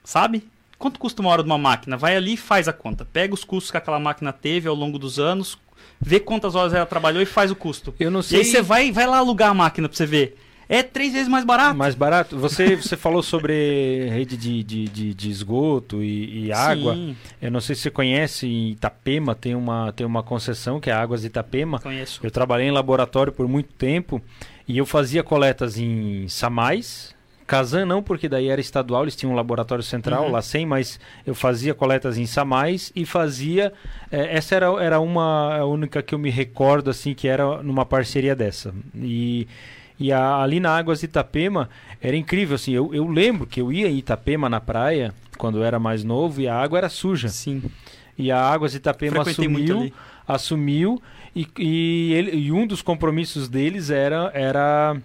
[0.04, 0.48] Sabe?
[0.78, 1.96] Quanto custa uma hora de uma máquina?
[1.96, 3.04] Vai ali e faz a conta.
[3.04, 5.58] Pega os custos que aquela máquina teve ao longo dos anos,
[6.00, 7.94] vê quantas horas ela trabalhou e faz o custo.
[8.00, 8.38] Eu não sei.
[8.38, 10.38] E aí você vai, vai lá alugar a máquina pra você ver.
[10.72, 11.76] É três vezes mais barato.
[11.76, 12.38] Mais barato.
[12.38, 16.94] Você, você falou sobre rede de, de, de, de esgoto e, e água.
[16.94, 17.16] Sim.
[17.42, 20.92] Eu não sei se você conhece, em Itapema tem uma, tem uma concessão que é
[20.92, 21.80] Águas de Itapema.
[21.80, 22.20] Conheço.
[22.22, 24.22] Eu trabalhei em laboratório por muito tempo
[24.68, 27.16] e eu fazia coletas em Samais.
[27.50, 30.30] Kazan não, porque daí era estadual, eles tinham um laboratório central, Uhum.
[30.30, 33.72] lá sem, mas eu fazia coletas em Samais e fazia.
[34.12, 37.84] eh, essa era, era uma a única que eu me recordo, assim, que era numa
[37.84, 38.72] parceria dessa.
[38.94, 39.48] E,
[39.98, 41.68] e a- ali na Águas de Itapema
[42.00, 42.72] era incrível, assim.
[42.72, 46.40] Eu, eu lembro que eu ia em Itapema na praia, quando eu era mais novo,
[46.40, 47.28] e a água era suja.
[47.28, 47.62] Sim.
[48.16, 49.92] E a Águas de Itapema assumiu
[50.28, 51.02] assumiu
[51.34, 54.96] e, e, ele- e um dos compromissos deles era, era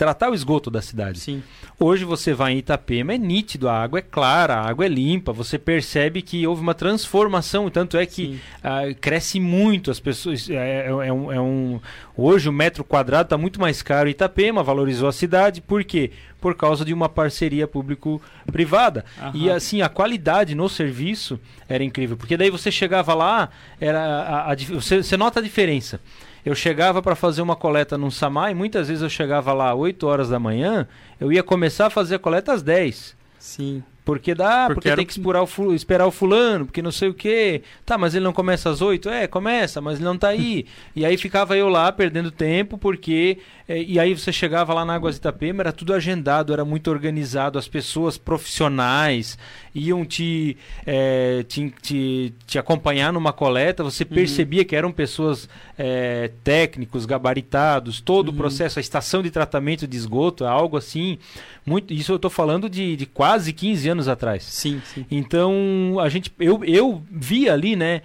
[0.00, 1.20] tratar o esgoto da cidade.
[1.20, 1.42] Sim.
[1.78, 5.30] Hoje você vai em Itapema, é nítido, a água é clara, a água é limpa,
[5.30, 10.48] você percebe que houve uma transformação, tanto é que ah, cresce muito, as pessoas.
[10.48, 11.78] É, é- é um, é um-
[12.16, 16.10] hoje o metro quadrado está muito mais caro em Itapema, valorizou a cidade, por quê?
[16.40, 19.04] Por causa de uma parceria público-privada.
[19.34, 21.38] E assim, a qualidade no serviço
[21.68, 25.42] era incrível, porque daí você chegava lá, era a- a dif- você, você nota a
[25.42, 26.00] diferença.
[26.44, 30.06] Eu chegava para fazer uma coleta num Samai, muitas vezes eu chegava lá às 8
[30.06, 30.88] horas da manhã,
[31.20, 33.16] eu ia começar a fazer a coleta às 10.
[33.38, 33.82] Sim.
[34.04, 37.14] Porque dá, Porque porque, tem que esperar o, esperar o fulano, porque não sei o
[37.14, 37.62] quê.
[37.84, 39.08] Tá, mas ele não começa às 8?
[39.08, 40.66] É, começa, mas ele não tá aí.
[40.96, 43.38] e aí ficava eu lá perdendo tempo, porque.
[43.68, 47.58] eh, e aí você chegava lá na Águas Itapema, era tudo agendado, era muito organizado,
[47.58, 49.38] as pessoas profissionais
[49.74, 50.56] iam te,
[50.86, 55.48] eh, te, te, te acompanhar numa coleta, você percebia que eram pessoas
[55.78, 61.18] eh, técnicos, gabaritados, todo o processo, a estação de tratamento de esgoto, algo assim.
[61.64, 64.42] Muito, isso eu estou falando de, de quase 15 anos atrás.
[64.44, 65.06] Sim, sim.
[65.10, 68.02] Então, a gente, eu, eu vi ali, né,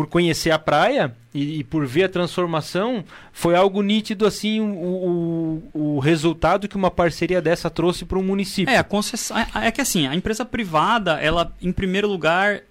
[0.00, 5.62] por conhecer a praia e, e por ver a transformação, foi algo nítido, assim, o,
[5.74, 8.72] o, o resultado que uma parceria dessa trouxe para um município.
[8.72, 9.36] É, a concessão.
[9.38, 12.62] É, é que assim, a empresa privada, ela, em primeiro lugar,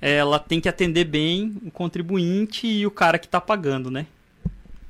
[0.00, 4.06] ela tem que atender bem o contribuinte e o cara que está pagando, né?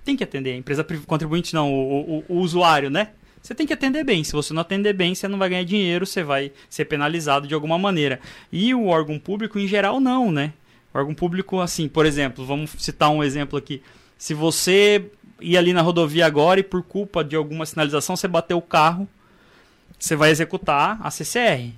[0.05, 0.53] Tem que atender.
[0.53, 3.09] A empresa contribuinte não, o, o- o usuário, né?
[3.43, 4.23] Você tem que atender bem.
[4.23, 7.55] Se você não atender bem, você não vai ganhar dinheiro, você vai ser penalizado de
[7.55, 8.21] alguma maneira.
[8.53, 10.53] E o órgão público, em geral, não, né?
[10.93, 13.83] Órgão público, assim, por exemplo, vamos citar um exemplo aqui.
[14.17, 15.11] Se você
[15.41, 19.09] ir ali na rodovia agora e por culpa de alguma sinalização você bateu o carro,
[19.99, 21.73] você vai executar a CCR.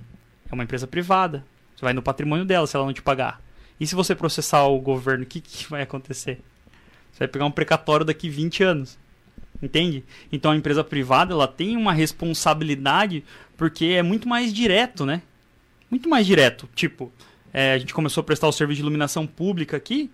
[0.49, 1.45] É uma empresa privada.
[1.75, 3.41] Você vai no patrimônio dela se ela não te pagar.
[3.79, 6.39] E se você processar o governo, o que, que vai acontecer?
[7.11, 8.99] Você vai pegar um precatório daqui 20 anos.
[9.61, 10.03] Entende?
[10.31, 13.23] Então a empresa privada ela tem uma responsabilidade
[13.57, 15.21] porque é muito mais direto, né?
[15.89, 16.67] Muito mais direto.
[16.73, 17.11] Tipo,
[17.53, 20.09] é, a gente começou a prestar o serviço de iluminação pública aqui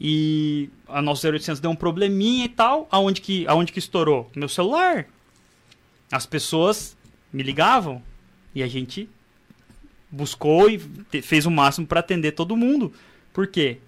[0.00, 2.88] e a nossa 0800 deu um probleminha e tal.
[2.90, 4.30] Aonde que, aonde que estourou?
[4.34, 5.06] Meu celular.
[6.10, 6.96] As pessoas
[7.32, 8.02] me ligavam
[8.54, 9.08] e a gente
[10.10, 10.78] buscou e
[11.22, 12.92] fez o máximo para atender todo mundo.
[13.32, 13.78] Por quê?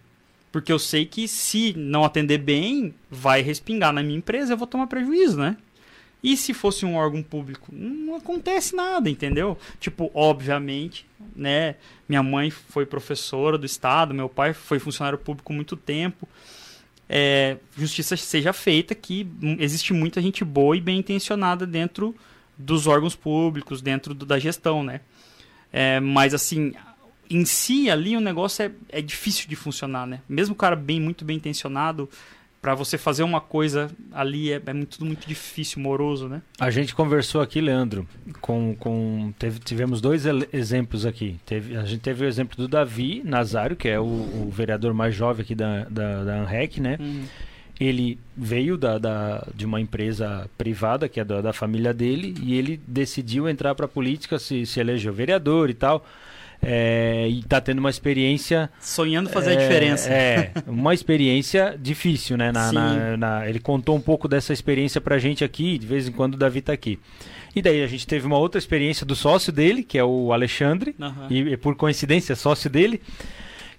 [0.52, 4.66] Porque eu sei que se não atender bem, vai respingar na minha empresa, eu vou
[4.66, 5.56] tomar prejuízo, né?
[6.22, 7.68] E se fosse um órgão público?
[7.72, 9.58] Não acontece nada, entendeu?
[9.80, 11.04] Tipo, obviamente,
[11.34, 11.74] né?
[12.08, 16.28] Minha mãe foi professora do Estado, meu pai foi funcionário público muito tempo.
[17.08, 19.26] É, justiça seja feita que
[19.58, 22.14] existe muita gente boa e bem intencionada dentro
[22.56, 25.00] dos órgãos públicos, dentro do, da gestão, né?
[25.72, 26.72] É, mas assim,
[27.28, 30.20] em si ali o negócio é, é difícil de funcionar, né?
[30.28, 32.08] Mesmo o cara bem, muito bem intencionado,
[32.62, 36.40] para você fazer uma coisa ali é, é muito, tudo muito difícil, moroso, né?
[36.60, 38.06] A gente conversou aqui, Leandro,
[38.40, 41.40] com, com teve, tivemos dois exemplos aqui.
[41.44, 45.12] Teve, a gente teve o exemplo do Davi Nazário, que é o, o vereador mais
[45.12, 46.98] jovem aqui da, da, da ANREC, né?
[47.00, 47.24] Uhum.
[47.80, 52.54] Ele veio da, da, de uma empresa privada, que é da, da família dele, e
[52.54, 56.06] ele decidiu entrar para a política, se, se elegeu vereador e tal.
[56.64, 58.70] É, e está tendo uma experiência.
[58.80, 60.08] Sonhando fazer é, a diferença.
[60.10, 62.52] É, uma experiência difícil, né?
[62.52, 66.12] Na, na, na, ele contou um pouco dessa experiência pra gente aqui, de vez em
[66.12, 67.00] quando o Davi está aqui.
[67.54, 70.94] E daí a gente teve uma outra experiência do sócio dele, que é o Alexandre,
[70.98, 71.26] uhum.
[71.28, 73.00] e, e por coincidência, sócio dele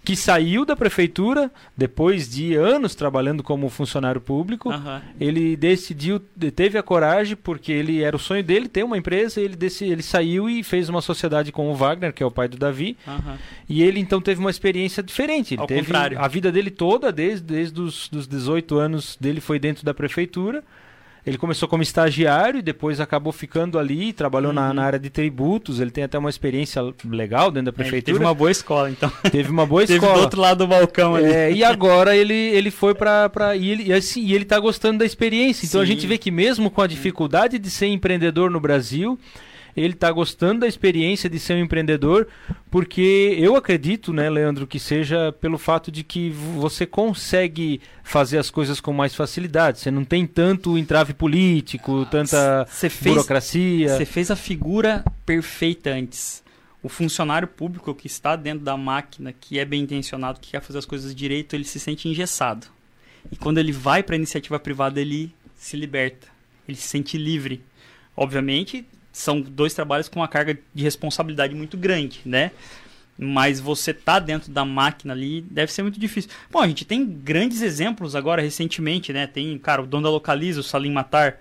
[0.03, 4.69] que saiu da prefeitura depois de anos trabalhando como funcionário público.
[4.69, 5.01] Uhum.
[5.19, 6.19] Ele decidiu,
[6.55, 9.39] teve a coragem, porque ele era o sonho dele ter uma empresa.
[9.39, 12.47] Ele, desse, ele saiu e fez uma sociedade com o Wagner, que é o pai
[12.47, 12.97] do Davi.
[13.07, 13.37] Uhum.
[13.69, 15.53] E ele então teve uma experiência diferente.
[15.53, 16.19] Ele Ao teve contrário.
[16.19, 20.63] a vida dele toda, desde, desde os dos 18 anos dele, foi dentro da prefeitura.
[21.25, 24.55] Ele começou como estagiário e depois acabou ficando ali, trabalhou uhum.
[24.55, 25.79] na, na, área de tributos.
[25.79, 28.11] Ele tem até uma experiência legal dentro da prefeitura.
[28.11, 29.09] É, teve uma boa escola, então.
[29.31, 30.15] Teve uma boa teve escola.
[30.15, 31.31] do outro lado do balcão ali.
[31.31, 34.99] É, e agora ele, ele foi para e ele e assim, e ele tá gostando
[34.99, 35.65] da experiência.
[35.65, 35.83] Então Sim.
[35.83, 39.17] a gente vê que mesmo com a dificuldade de ser empreendedor no Brasil,
[39.75, 42.27] ele está gostando da experiência de ser um empreendedor,
[42.69, 48.49] porque eu acredito, né, Leandro, que seja pelo fato de que você consegue fazer as
[48.49, 49.79] coisas com mais facilidade.
[49.79, 53.89] Você não tem tanto entrave político, tanta fez, burocracia.
[53.89, 56.43] Você fez a figura perfeita antes.
[56.81, 60.79] O funcionário público que está dentro da máquina, que é bem intencionado, que quer fazer
[60.79, 62.67] as coisas direito, ele se sente engessado.
[63.31, 66.27] E quando ele vai para a iniciativa privada, ele se liberta.
[66.67, 67.63] Ele se sente livre.
[68.15, 72.51] Obviamente, são dois trabalhos com uma carga de responsabilidade muito grande, né?
[73.15, 76.31] Mas você tá dentro da máquina ali deve ser muito difícil.
[76.51, 79.27] Bom, a gente tem grandes exemplos agora recentemente, né?
[79.27, 81.39] Tem, cara, o dono da Localiza, o Salim Matar.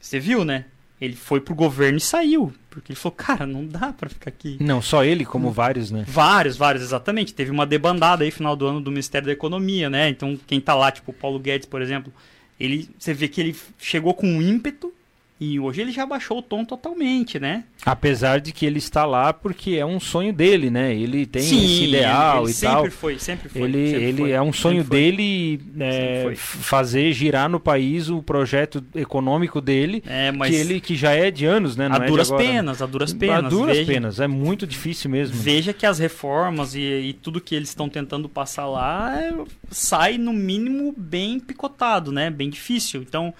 [0.00, 0.66] Você viu, né?
[1.00, 2.52] Ele foi pro governo e saiu.
[2.70, 4.56] Porque ele falou, cara, não dá para ficar aqui.
[4.60, 5.52] Não, só ele, como hum.
[5.52, 6.04] vários, né?
[6.06, 7.34] Vários, vários, exatamente.
[7.34, 10.08] Teve uma debandada aí final do ano do Ministério da Economia, né?
[10.08, 12.12] Então, quem tá lá, tipo o Paulo Guedes, por exemplo,
[12.58, 14.94] ele, você vê que ele chegou com um ímpeto
[15.40, 17.64] e hoje ele já baixou o tom totalmente, né?
[17.86, 20.94] Apesar de que ele está lá porque é um sonho dele, né?
[20.94, 22.90] Ele tem Sim, esse ideal ele, e sempre tal.
[22.90, 27.58] Foi, sempre foi, ele sempre ele foi, é um sonho dele é, fazer girar no
[27.58, 31.88] país o projeto econômico dele, é, que ele que já é de anos, né?
[31.88, 33.44] Não a é duras agora, penas, a duras penas.
[33.46, 35.34] A duras veja, penas, é muito difícil mesmo.
[35.34, 39.32] Veja que as reformas e, e tudo que eles estão tentando passar lá é,
[39.70, 42.28] sai no mínimo bem picotado, né?
[42.28, 43.00] Bem difícil.
[43.00, 43.32] Então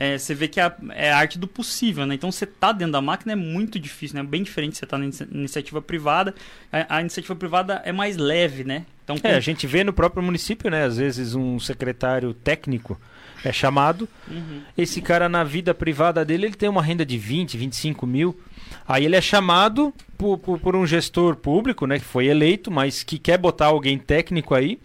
[0.00, 2.14] é, você vê que é a, é a, arte do possível, né?
[2.14, 4.22] Então você tá dentro da máquina é muito difícil, né?
[4.22, 6.32] Bem diferente você tá na iniciativa privada.
[6.72, 8.86] A, a, iniciativa privada é mais leve, né?
[9.02, 10.84] Então, é, a gente vê no próprio município, né?
[10.84, 12.98] Às vezes um secretário técnico
[13.44, 14.08] é chamado.
[14.30, 14.62] Uhum.
[14.76, 18.38] Esse cara na vida privada dele, ele tem uma renda de 20, 25 mil.
[18.86, 21.98] Aí ele é chamado por, por, por um gestor público, né?
[21.98, 24.78] Que foi eleito, mas que quer botar alguém técnico aí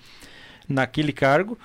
[0.68, 1.56] naquele cargo.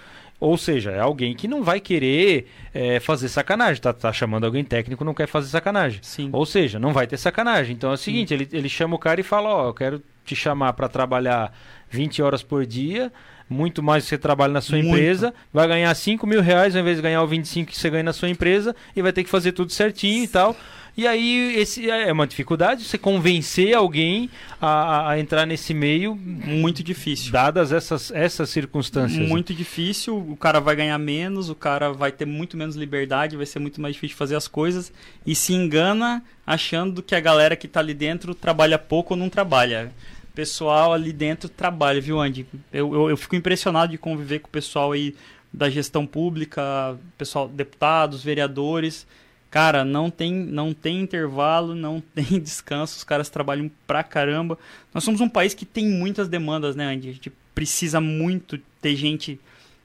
[0.41, 3.83] Ou seja, é alguém que não vai querer é, fazer sacanagem.
[3.83, 5.99] Tá, tá chamando alguém técnico, não quer fazer sacanagem.
[6.03, 6.31] Sim.
[6.33, 7.75] Ou seja, não vai ter sacanagem.
[7.75, 10.03] Então é o seguinte, ele, ele chama o cara e fala, ó, oh, eu quero
[10.25, 11.53] te chamar para trabalhar
[11.91, 13.13] 20 horas por dia,
[13.49, 14.91] muito mais do que você trabalha na sua muito.
[14.91, 18.03] empresa, vai ganhar 5 mil reais ao invés de ganhar o 25 que você ganha
[18.03, 20.57] na sua empresa e vai ter que fazer tudo certinho e tal.
[20.99, 24.29] E aí esse é uma dificuldade você convencer alguém
[24.61, 27.31] a, a, entrar nesse meio muito difícil.
[27.31, 29.29] Dadas essas, essas circunstâncias.
[29.29, 33.47] Muito difícil, o cara vai ganhar menos, o cara vai ter muito menos liberdade, vai
[33.47, 34.93] ser muito mais difícil fazer as coisas
[35.25, 39.29] e se engana achando que a galera que está ali dentro trabalha pouco ou não
[39.29, 39.93] trabalha
[40.39, 42.47] pessoal ali dentro trabalha, viu, Andy?
[42.73, 45.17] Eu, eu, eu, fico impressionado de conviver com o pessoal aí
[45.53, 49.05] da gestão pública, pessoal, deputados, vereadores.
[49.51, 54.57] Cara, não tem, não tem intervalo, não tem descanso, os caras trabalham pra caramba.
[54.95, 57.09] Nós somos um país que tem muitas demandas, né, Andy?
[57.09, 59.41] A gente precisa muito ter gente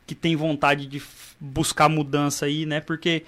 [0.06, 1.02] que tem vontade de
[1.40, 2.80] buscar mudança aí, né?
[2.80, 3.24] Porque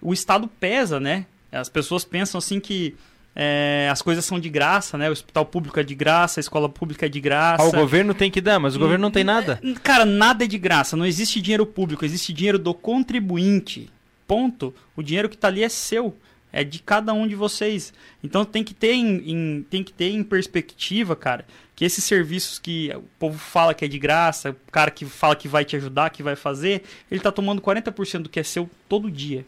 [0.00, 1.26] o Estado pesa, né?
[1.50, 2.94] As pessoas pensam assim que
[3.40, 5.08] é, as coisas são de graça, né?
[5.08, 7.62] O hospital público é de graça, a escola pública é de graça.
[7.62, 9.60] Ah, o governo tem que dar, mas o governo não tem nada.
[9.80, 10.96] Cara, nada é de graça.
[10.96, 13.88] Não existe dinheiro público, existe dinheiro do contribuinte.
[14.26, 14.74] Ponto.
[14.96, 16.16] O dinheiro que está ali é seu.
[16.52, 17.92] É de cada um de vocês.
[18.24, 22.58] Então tem que ter em, em, tem que ter em perspectiva, cara, que esses serviços
[22.58, 25.76] que o povo fala que é de graça, o cara que fala que vai te
[25.76, 29.46] ajudar, que vai fazer, ele está tomando 40% do que é seu todo dia.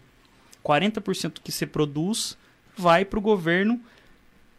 [0.65, 2.39] 40% do que você produz
[2.81, 3.81] vai para o governo,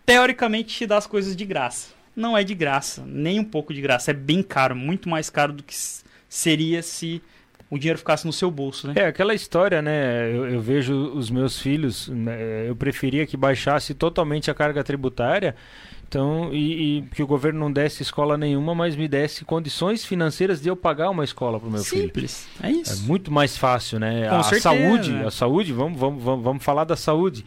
[0.05, 1.89] teoricamente, te dar as coisas de graça.
[2.15, 4.11] Não é de graça, nem um pouco de graça.
[4.11, 5.75] É bem caro, muito mais caro do que
[6.29, 7.21] seria se
[7.69, 8.93] o dinheiro ficasse no seu bolso, né?
[8.97, 10.29] É, aquela história, né?
[10.29, 15.55] Eu, eu vejo os meus filhos, né, eu preferia que baixasse totalmente a carga tributária,
[16.11, 20.61] então, e, e, que o governo não desse escola nenhuma, mas me desse condições financeiras
[20.61, 22.45] de eu pagar uma escola para o meu Simples.
[22.59, 22.69] filho.
[22.69, 23.05] É isso.
[23.05, 24.27] É muito mais fácil, né?
[24.27, 25.25] Com a certeza, saúde, né?
[25.25, 27.45] a saúde, vamos, vamos, vamos, vamos falar da saúde.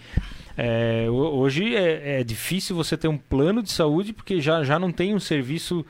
[0.56, 4.92] É, hoje é, é, difícil você ter um plano de saúde porque já, já não
[4.92, 5.84] tem um serviço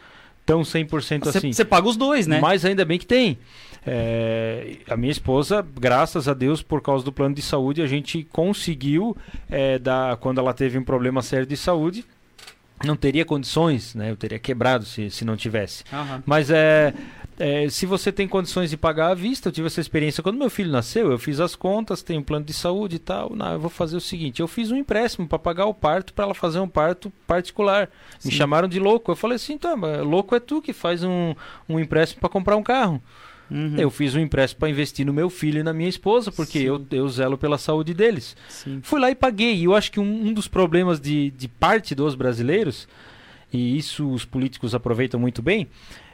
[0.47, 1.53] tão 100% Você, assim.
[1.53, 2.41] você paga os dois, né?
[2.41, 3.39] Mas ainda bem que tem.
[3.87, 8.27] É, a minha esposa, graças a Deus, por causa do plano de saúde, a gente
[8.33, 9.17] conseguiu,
[9.51, 12.05] é, dar, quando ela teve um problema sério de saúde,
[12.85, 14.11] não teria condições, né?
[14.11, 15.85] Eu teria quebrado se, se não tivesse.
[15.93, 16.23] Aham.
[16.27, 16.93] Mas é,
[17.39, 20.49] é, se você tem condições de pagar à vista, eu tive essa experiência quando meu
[20.49, 23.35] filho nasceu, eu fiz as contas, tenho um plano de saúde e tal.
[23.35, 26.27] Não, eu vou fazer o seguinte: eu fiz um empréstimo para pagar o parto para
[26.27, 27.91] ela fazer um parto particular.
[28.25, 28.37] Me Sim.
[28.37, 29.11] chamaram de louco.
[29.11, 31.35] Eu falei assim: tá, mas louco é tu que faz um,
[31.69, 33.03] um empréstimo para comprar um carro.
[33.51, 33.77] Uhum.
[33.77, 36.65] Eu fiz um empréstimo para investir no meu filho e na minha esposa, porque Sim.
[36.65, 38.37] eu, eu zelo pela saúde deles.
[38.49, 38.81] Sim.
[38.83, 39.57] Fui lá e paguei.
[39.57, 42.89] E eu acho que um, um dos problemas de, de parte dos brasileiros,
[43.53, 45.69] e isso os políticos aproveitam muito bem,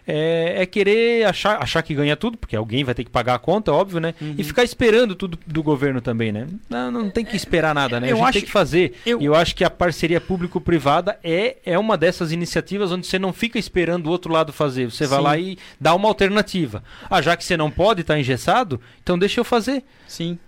[0.06, 3.38] é, é querer achar, achar que ganha tudo, porque alguém vai ter que pagar a
[3.38, 4.14] conta, óbvio, né?
[4.20, 4.34] Uhum.
[4.38, 6.46] E ficar esperando tudo do governo também, né?
[6.68, 8.08] Não, não tem que esperar nada, né?
[8.10, 8.94] Eu a gente acho- tem que fazer.
[9.06, 13.18] eu- E eu acho que a parceria público-privada é, é uma dessas iniciativas onde você
[13.18, 14.90] não fica esperando o outro lado fazer.
[14.90, 15.24] Você vai Sim.
[15.24, 16.82] lá e dá uma alternativa.
[17.08, 19.82] Ah, já que você não pode estar engessado, então deixa eu fazer.
[20.08, 20.38] Sim.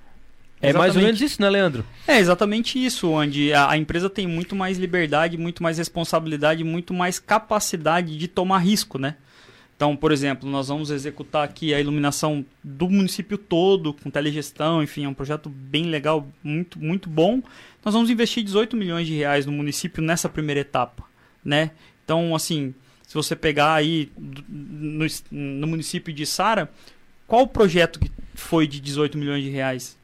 [0.60, 1.04] É mais ou Exatamente.
[1.06, 1.84] menos isso, né, Leandro?
[2.06, 6.94] É exatamente isso, onde a, a empresa tem muito mais liberdade, muito mais responsabilidade, muito
[6.94, 9.16] mais capacidade de tomar risco, né?
[9.76, 15.04] Então, por exemplo, nós vamos executar aqui a iluminação do município todo, com telegestão, enfim,
[15.04, 17.42] é um projeto bem legal, muito, muito bom.
[17.84, 21.04] Nós vamos investir 18 milhões de reais no município nessa primeira etapa,
[21.44, 21.72] né?
[22.04, 22.74] Então, assim,
[23.06, 26.70] se você pegar aí no, no município de Sara,
[27.26, 29.98] qual o projeto que foi de 18 milhões de reais?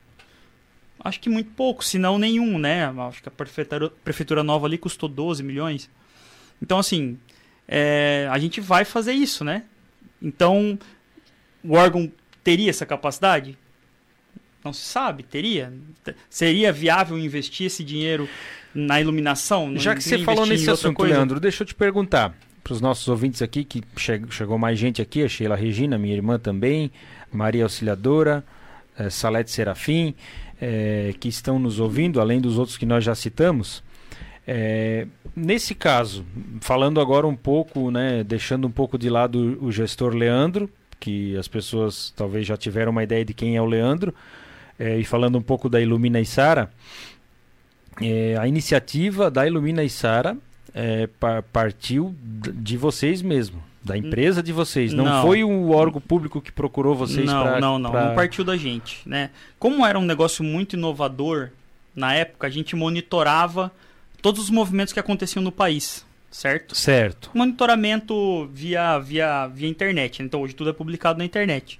[1.00, 2.84] Acho que muito pouco, se não nenhum, né?
[3.06, 5.88] Acho que a prefeitura, prefeitura nova ali custou 12 milhões.
[6.60, 7.18] Então, assim,
[7.68, 9.62] é, a gente vai fazer isso, né?
[10.20, 10.78] Então,
[11.62, 12.10] o órgão
[12.42, 13.56] teria essa capacidade?
[14.64, 15.72] Não se sabe, teria.
[16.28, 18.28] Seria viável investir esse dinheiro
[18.74, 19.76] na iluminação?
[19.76, 21.14] Já que você falou nesse assunto, coisa?
[21.14, 25.00] Leandro, deixa eu te perguntar para os nossos ouvintes aqui, que che- chegou mais gente
[25.00, 26.90] aqui, a Sheila Regina, minha irmã também,
[27.32, 28.44] Maria Auxiliadora,
[28.98, 30.14] eh, Salete Serafim,
[30.60, 33.82] eh, que estão nos ouvindo, além dos outros que nós já citamos.
[34.50, 36.24] Eh, nesse caso,
[36.62, 41.46] falando agora um pouco, né, deixando um pouco de lado o gestor Leandro, que as
[41.46, 44.14] pessoas talvez já tiveram uma ideia de quem é o Leandro,
[44.78, 46.70] eh, e falando um pouco da Ilumina e Sara,
[48.00, 50.34] é, a iniciativa da Ilumina e Sara
[50.72, 54.92] é, pa- partiu de vocês mesmo, da empresa de vocês.
[54.94, 55.22] Não, Não.
[55.22, 59.28] foi o órgão público que procurou vocês não, não, não, não partiu da gente, né?
[59.58, 61.50] Como era um negócio muito inovador,
[61.94, 63.70] na época a gente monitorava
[64.22, 66.74] todos os movimentos que aconteciam no país, certo?
[66.74, 67.30] Certo.
[67.34, 70.26] Monitoramento via, via, via internet, né?
[70.26, 71.78] então hoje tudo é publicado na internet.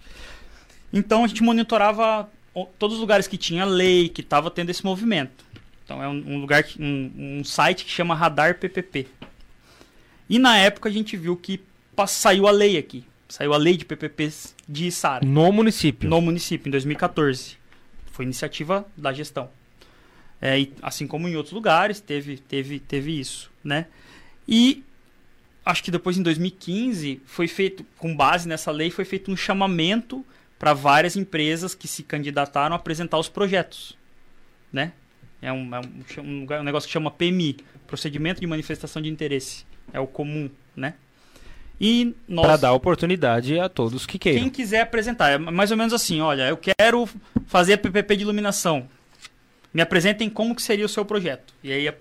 [0.93, 2.29] Então a gente monitorava
[2.79, 5.45] todos os lugares que tinha lei, que estava tendo esse movimento.
[5.85, 9.07] Então é um, um lugar, que- um, um site que chama Radar PPP.
[10.29, 11.61] E na época a gente viu que
[12.07, 16.09] saiu a lei aqui, saiu a lei de PPPs de Sara No município.
[16.09, 17.57] no município em 2014.
[18.13, 19.49] Foi iniciativa da gestão.
[20.41, 23.87] É, e assim como em outros lugares, teve, teve, teve isso, né?
[24.47, 24.85] E
[25.65, 30.25] acho que depois em 2015 foi feito, com base nessa lei, foi feito um chamamento
[30.59, 33.97] para várias empresas que se candidataram a apresentar os projetos,
[34.73, 34.93] né?
[35.41, 35.81] É um, é
[36.21, 39.65] um, um negócio que chama PMI, Procedimento de Manifestação de Interesse.
[39.93, 40.95] É o comum, né?
[41.81, 42.45] E nós...
[42.45, 44.41] Para dar oportunidade a todos que queiram.
[44.41, 47.09] Quem quiser apresentar, é mais ou menos assim, olha, eu quero
[47.47, 48.89] fazer a PPP de iluminação.
[49.73, 51.53] Me apresentem como que seria o seu projeto.
[51.63, 51.95] E aí a,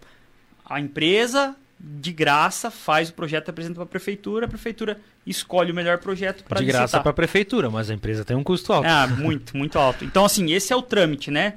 [0.66, 5.76] a empresa, de graça, faz o projeto, apresenta para a prefeitura, a prefeitura escolhe o
[5.76, 8.88] melhor projeto para De graça para a prefeitura, mas a empresa tem um custo alto.
[8.88, 10.06] Ah, muito, muito alto.
[10.06, 11.56] Então, assim, esse é o trâmite, né?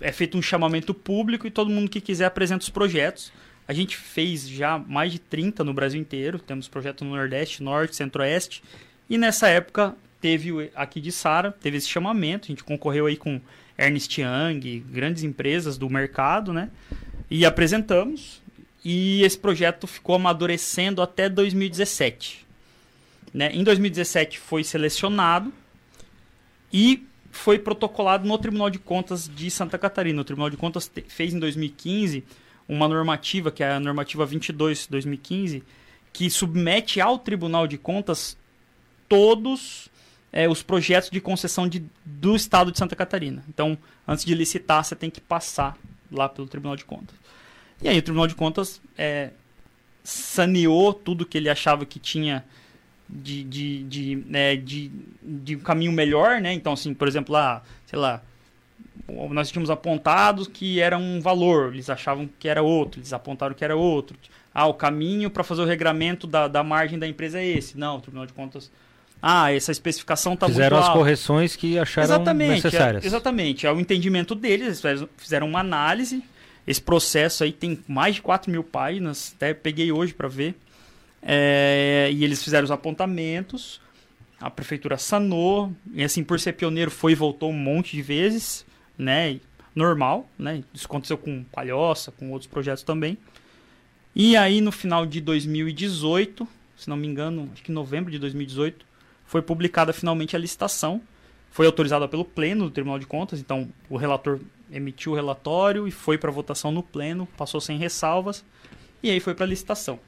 [0.00, 3.32] é feito um chamamento público e todo mundo que quiser apresenta os projetos.
[3.68, 6.38] A gente fez já mais de 30 no Brasil inteiro.
[6.38, 8.62] Temos projeto no Nordeste, Norte, Centro-Oeste.
[9.08, 12.46] E nessa época teve aqui de Sara, teve esse chamamento.
[12.46, 13.40] A gente concorreu aí com
[13.82, 16.70] Ernst Young, grandes empresas do mercado, né?
[17.30, 18.40] E apresentamos.
[18.84, 22.46] E esse projeto ficou amadurecendo até 2017.
[23.32, 23.50] Né?
[23.52, 25.52] Em 2017 foi selecionado
[26.72, 30.20] e foi protocolado no Tribunal de Contas de Santa Catarina.
[30.20, 32.24] O Tribunal de Contas fez em 2015
[32.68, 35.62] uma normativa, que é a normativa 22/2015,
[36.12, 38.36] que submete ao Tribunal de Contas
[39.08, 39.90] todos
[40.32, 43.44] é, os projetos de concessão de, do Estado de Santa Catarina.
[43.48, 43.76] Então,
[44.08, 45.76] antes de licitar, você tem que passar
[46.10, 47.14] lá pelo Tribunal de Contas.
[47.82, 49.30] E aí o Tribunal de Contas é,
[50.02, 52.44] saneou tudo que ele achava que tinha
[53.08, 54.90] de, de, de, né, de,
[55.22, 56.52] de um caminho melhor, né?
[56.52, 58.22] Então, assim, por exemplo, lá, sei lá,
[59.30, 63.64] nós tínhamos apontado que era um valor, eles achavam que era outro, eles apontaram que
[63.64, 64.16] era outro.
[64.54, 67.76] Ah, o caminho para fazer o regramento da, da margem da empresa é esse.
[67.76, 68.70] Não, o Tribunal de Contas.
[69.24, 73.04] Ah, essa especificação está muito Fizeram as correções que acharam exatamente, necessárias.
[73.04, 73.66] É, exatamente.
[73.66, 76.24] É o entendimento deles, eles fizeram uma análise.
[76.66, 80.56] Esse processo aí tem mais de 4 mil páginas, até peguei hoje para ver.
[81.22, 83.80] É, e eles fizeram os apontamentos,
[84.40, 88.66] a prefeitura sanou, e assim, por ser pioneiro, foi e voltou um monte de vezes,
[88.98, 89.38] né?
[89.72, 90.64] Normal, né?
[90.74, 93.16] Isso aconteceu com Palhoça, com outros projetos também.
[94.14, 96.46] E aí, no final de 2018,
[96.76, 98.84] se não me engano, acho que em novembro de 2018,
[99.32, 101.00] foi publicada finalmente a licitação.
[101.50, 104.38] Foi autorizada pelo Pleno do Tribunal de Contas, então o relator
[104.70, 108.44] emitiu o relatório e foi para votação no Pleno, passou sem ressalvas,
[109.02, 109.98] e aí foi para licitação.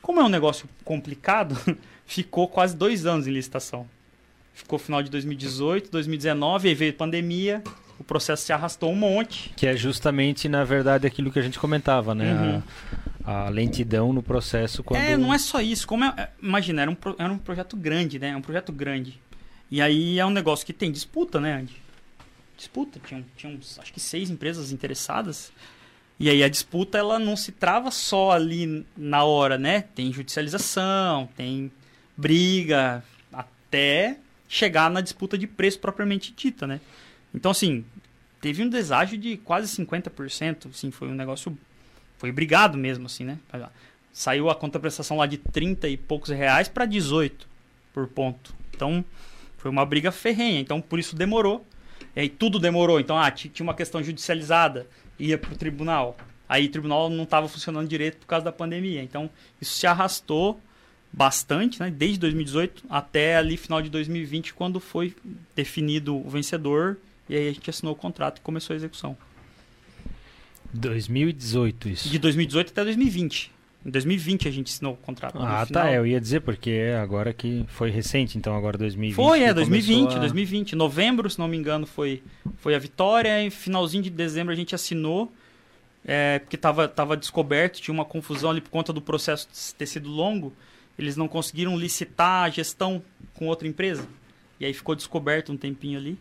[0.00, 1.58] Como é um negócio complicado,
[2.06, 3.84] ficou quase dois anos em licitação.
[4.54, 7.64] Ficou final de 2018, 2019, aí veio pandemia,
[7.98, 9.52] o processo se arrastou um monte.
[9.56, 12.32] Que é justamente, na verdade, aquilo que a gente comentava, né?
[12.32, 12.56] Uhum.
[12.58, 12.62] A,
[13.24, 14.82] a, lentidão no processo.
[14.82, 15.00] Quando...
[15.00, 15.86] É, não é só isso.
[15.86, 18.30] Como é, imagina, era um, era um projeto grande, né?
[18.30, 19.20] É um projeto grande.
[19.70, 21.76] E aí é um negócio que tem disputa, né, Andy?
[22.56, 23.00] Disputa.
[23.06, 25.52] Tinha, tinha uns, acho que seis empresas interessadas.
[26.18, 29.82] E aí a disputa ela não se trava só ali na hora, né?
[29.94, 31.72] Tem judicialização, tem
[32.16, 33.02] briga,
[33.32, 34.18] até
[34.48, 36.80] chegar na disputa de preço propriamente dita, né?
[37.34, 37.84] Então, assim,
[38.40, 41.56] teve um deságio de quase 50%, assim, foi um negócio...
[42.22, 43.36] Foi brigado mesmo, assim, né?
[44.12, 47.48] Saiu a contraprestação lá de 30 e poucos reais para 18
[47.92, 48.54] por ponto.
[48.72, 49.04] Então,
[49.58, 50.60] foi uma briga ferrenha.
[50.60, 51.66] Então, por isso demorou.
[52.14, 53.00] E aí tudo demorou.
[53.00, 54.86] Então, ah, tinha uma questão judicializada
[55.18, 56.16] ia para o tribunal.
[56.48, 59.02] Aí o tribunal não estava funcionando direito por causa da pandemia.
[59.02, 59.28] Então,
[59.60, 60.60] isso se arrastou
[61.12, 61.90] bastante, né?
[61.90, 65.12] desde 2018 até ali final de 2020, quando foi
[65.56, 66.98] definido o vencedor.
[67.28, 69.16] E aí a gente assinou o contrato e começou a execução.
[70.72, 72.08] 2018 isso.
[72.08, 73.50] De 2018 até 2020.
[73.84, 75.38] Em 2020 a gente assinou o contrato.
[75.40, 75.92] Ah, tá.
[75.92, 79.16] Eu ia dizer, porque agora que foi recente, então agora 2020.
[79.16, 80.18] Foi, é, 2020, a...
[80.20, 80.76] 2020.
[80.76, 82.22] Novembro, se não me engano, foi,
[82.58, 83.44] foi a vitória.
[83.44, 85.32] E finalzinho de dezembro a gente assinou.
[86.04, 90.08] É, porque estava tava descoberto, tinha uma confusão ali por conta do processo ter sido
[90.08, 90.52] longo.
[90.98, 93.02] Eles não conseguiram licitar a gestão
[93.34, 94.06] com outra empresa.
[94.60, 96.18] E aí ficou descoberto um tempinho ali.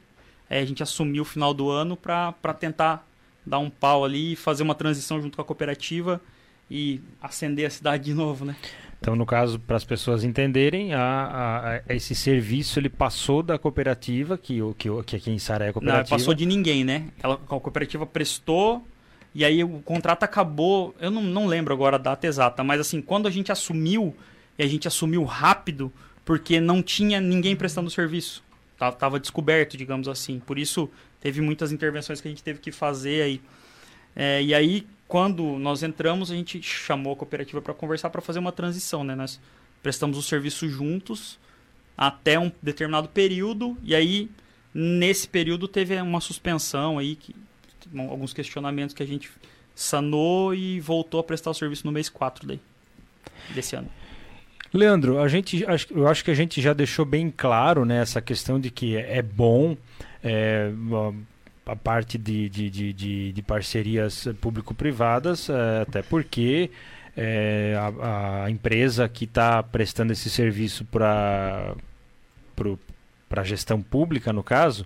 [0.49, 3.07] É, a gente assumiu o final do ano para tentar
[3.45, 6.21] dar um pau ali e fazer uma transição junto com a cooperativa
[6.69, 8.55] e acender a cidade de novo, né?
[8.99, 14.37] Então, no caso, para as pessoas entenderem, a, a, esse serviço ele passou da cooperativa,
[14.37, 16.03] que, que, que aqui em Sara é a cooperativa.
[16.03, 17.05] Não, passou de ninguém, né?
[17.21, 18.85] Ela, a cooperativa prestou
[19.33, 20.93] e aí o contrato acabou.
[20.99, 24.15] Eu não, não lembro agora a data exata, mas assim, quando a gente assumiu,
[24.57, 25.91] e a gente assumiu rápido,
[26.23, 28.43] porque não tinha ninguém prestando serviço.
[28.99, 30.39] Tava descoberto, digamos assim.
[30.39, 30.89] Por isso,
[31.21, 33.41] teve muitas intervenções que a gente teve que fazer aí.
[34.15, 38.39] É, e aí, quando nós entramos, a gente chamou a cooperativa para conversar para fazer
[38.39, 39.15] uma transição, né?
[39.15, 39.39] Nós
[39.81, 41.39] prestamos o serviço juntos
[41.97, 44.29] até um determinado período e aí
[44.73, 47.35] nesse período teve uma suspensão aí que
[48.09, 49.29] alguns questionamentos que a gente
[49.75, 52.59] sanou e voltou a prestar o serviço no mês 4 daí,
[53.53, 53.89] desse ano.
[54.73, 58.59] Leandro, a gente, eu acho que a gente já deixou bem claro né, essa questão
[58.59, 59.75] de que é bom
[60.23, 60.71] é,
[61.65, 66.69] a parte de, de, de, de parcerias público-privadas, é, até porque
[67.15, 71.75] é, a, a, empresa que está prestando esse serviço para
[73.29, 74.85] a gestão pública, no caso,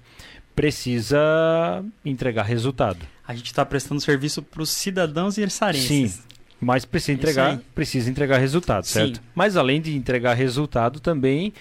[0.56, 3.06] precisa entregar resultado.
[3.28, 6.12] A gente está prestando serviço para os cidadãos irsarenses.
[6.12, 6.24] Sim,
[6.60, 9.18] mas precisa entregar, precisa entregar resultado, certo?
[9.18, 9.22] Sim.
[9.34, 11.54] Mas além de entregar resultado também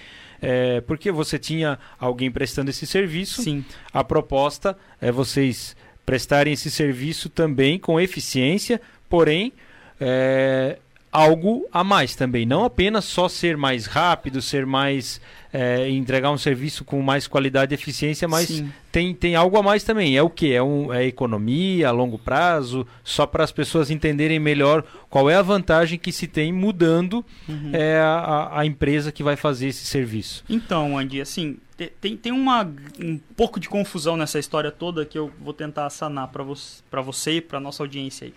[0.45, 3.41] é, porque você tinha alguém prestando esse serviço.
[3.41, 3.65] Sim.
[3.91, 5.75] A proposta é vocês
[6.05, 8.79] prestarem esse serviço também com eficiência,
[9.09, 9.51] porém
[9.99, 10.77] é,
[11.15, 12.45] algo a mais também.
[12.45, 15.21] Não apenas só ser mais rápido, ser mais.
[15.53, 18.61] É, entregar um serviço com mais qualidade e eficiência, mas
[18.91, 20.17] tem, tem algo a mais também.
[20.17, 20.51] É o que?
[20.51, 25.35] É, um, é economia a longo prazo, só para as pessoas entenderem melhor qual é
[25.35, 27.69] a vantagem que se tem mudando uhum.
[27.71, 30.43] é, a, a empresa que vai fazer esse serviço.
[30.49, 31.57] Então, Andy, assim,
[32.01, 32.69] tem, tem uma,
[33.01, 37.31] um pouco de confusão nessa história toda que eu vou tentar sanar para você, você
[37.37, 38.33] e para nossa audiência aí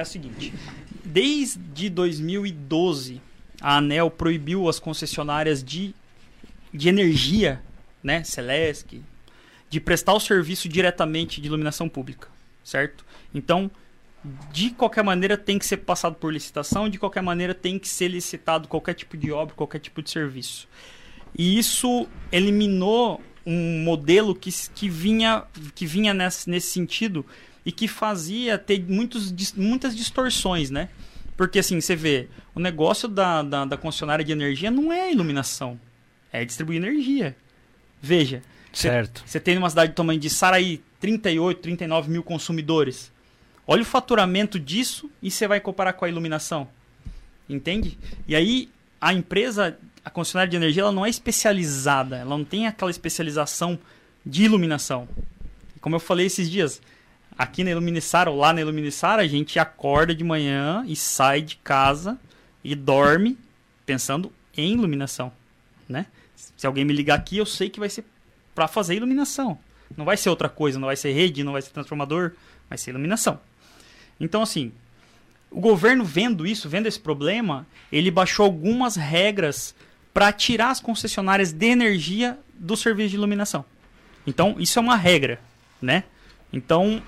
[0.00, 0.52] é o seguinte:
[1.04, 3.20] desde 2012,
[3.60, 5.94] a ANEL proibiu as concessionárias de,
[6.72, 7.62] de energia,
[8.02, 9.02] né, Celesc,
[9.68, 12.28] de prestar o serviço diretamente de iluminação pública,
[12.64, 13.04] certo?
[13.34, 13.70] Então,
[14.52, 18.08] de qualquer maneira tem que ser passado por licitação, de qualquer maneira tem que ser
[18.08, 20.68] licitado qualquer tipo de obra, qualquer tipo de serviço.
[21.36, 25.44] E isso eliminou um modelo que, que vinha,
[25.74, 27.24] que vinha nesse, nesse sentido
[27.64, 30.88] e que fazia ter muitos, muitas distorções, né?
[31.36, 35.80] Porque assim, você vê, o negócio da, da, da concessionária de energia não é iluminação,
[36.32, 37.36] é distribuir energia.
[38.00, 38.42] Veja,
[38.72, 39.22] certo.
[39.26, 43.10] Você tem uma cidade do tamanho de Saraí 38, 39 mil consumidores.
[43.66, 46.68] Olha o faturamento disso e você vai comparar com a iluminação.
[47.48, 47.98] Entende?
[48.28, 48.68] E aí
[49.00, 53.78] a empresa, a concessionária de energia, ela não é especializada, ela não tem aquela especialização
[54.24, 55.08] de iluminação.
[55.80, 56.82] Como eu falei esses dias,
[57.40, 61.56] Aqui na Iluminissara ou lá na Iluminissara, a gente acorda de manhã e sai de
[61.56, 62.18] casa
[62.62, 63.38] e dorme
[63.86, 65.32] pensando em iluminação,
[65.88, 66.04] né?
[66.36, 68.04] Se alguém me ligar aqui, eu sei que vai ser
[68.54, 69.58] para fazer iluminação.
[69.96, 72.32] Não vai ser outra coisa, não vai ser rede, não vai ser transformador,
[72.68, 73.40] vai ser iluminação.
[74.20, 74.70] Então, assim,
[75.50, 79.74] o governo vendo isso, vendo esse problema, ele baixou algumas regras
[80.12, 83.64] para tirar as concessionárias de energia do serviço de iluminação.
[84.26, 85.40] Então, isso é uma regra,
[85.80, 86.04] né?
[86.52, 87.02] Então,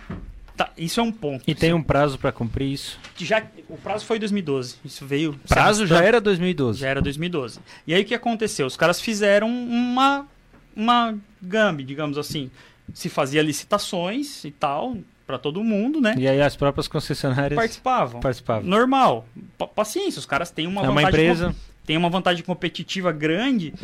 [0.57, 1.43] tá, isso é um ponto.
[1.47, 2.99] E tem um prazo para cumprir isso?
[3.17, 4.77] Já, o prazo foi 2012.
[4.85, 5.39] Isso veio.
[5.49, 6.81] Prazo já era 2012.
[6.81, 7.61] Já era 2012.
[7.87, 8.67] E aí o que aconteceu?
[8.67, 10.27] Os caras fizeram uma
[10.75, 12.51] uma gambi, digamos assim.
[12.95, 16.15] Se fazia licitações e tal para todo mundo, né?
[16.19, 18.21] E aí as próprias concessionárias participavam.
[18.21, 18.69] Participavam.
[18.69, 19.27] Normal.
[19.59, 23.75] P paciência, os caras têm uma é uma empresa tem uma vantagem competitiva grande.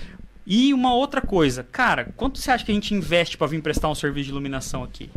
[0.47, 3.91] E uma outra coisa, cara, quanto você acha que a gente investe para vir prestar
[3.91, 5.11] um serviço de iluminação aqui?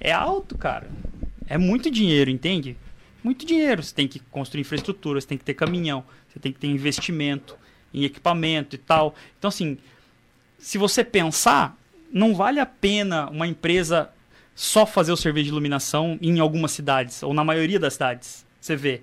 [0.00, 0.88] É alto, cara.
[1.46, 2.76] É muito dinheiro, entende?
[3.22, 3.82] Muito dinheiro.
[3.82, 7.56] Você tem que construir infraestrutura, você tem que ter caminhão, você tem que ter investimento
[7.92, 9.14] em equipamento e tal.
[9.38, 9.78] Então, assim,
[10.58, 11.76] se você pensar,
[12.12, 14.10] não vale a pena uma empresa
[14.54, 18.46] só fazer o serviço de iluminação em algumas cidades, ou na maioria das cidades.
[18.60, 19.02] Você vê,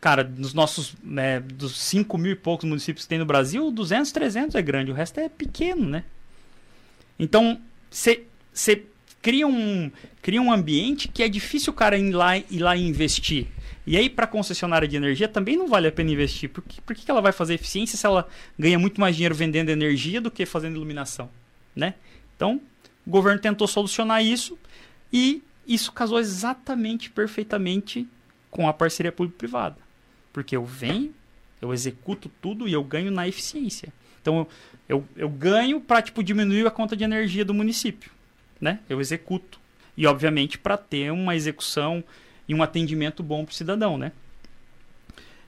[0.00, 4.10] cara, nos nossos, né, dos 5 mil e poucos municípios que tem no Brasil, 200,
[4.10, 6.04] 300 é grande, o resto é pequeno, né?
[7.18, 8.24] Então, você
[9.22, 9.90] cria um,
[10.22, 13.46] cria um ambiente que é difícil o cara ir lá, ir lá e investir.
[13.86, 16.50] E aí, para a concessionária de energia, também não vale a pena investir.
[16.50, 19.70] Por, que, por que ela vai fazer eficiência se ela ganha muito mais dinheiro vendendo
[19.70, 21.30] energia do que fazendo iluminação?
[21.74, 21.94] Né?
[22.36, 22.60] Então,
[23.06, 24.58] o governo tentou solucionar isso
[25.10, 28.06] e isso casou exatamente, perfeitamente
[28.50, 29.78] com a parceria público-privada.
[30.34, 31.14] Porque eu venho,
[31.60, 33.90] eu executo tudo e eu ganho na eficiência.
[34.20, 34.46] Então,
[34.86, 38.17] eu, eu ganho para tipo, diminuir a conta de energia do município
[38.60, 38.80] né?
[38.88, 39.60] Eu executo.
[39.96, 42.02] E, obviamente, para ter uma execução
[42.48, 44.12] e um atendimento bom para o cidadão, né?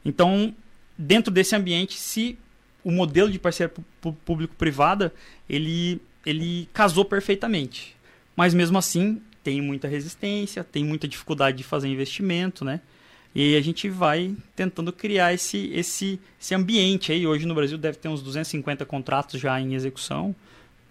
[0.04, 0.54] Então,
[0.96, 2.38] dentro desse ambiente, se
[2.82, 3.72] o modelo de parceria
[4.24, 5.12] público-privada,
[5.48, 7.96] ele, ele casou perfeitamente.
[8.34, 12.80] Mas, mesmo assim, tem muita resistência, tem muita dificuldade de fazer investimento, né?
[13.34, 17.26] E a gente vai tentando criar esse, esse, esse ambiente aí.
[17.26, 20.34] Hoje no Brasil deve ter uns 250 contratos já em execução.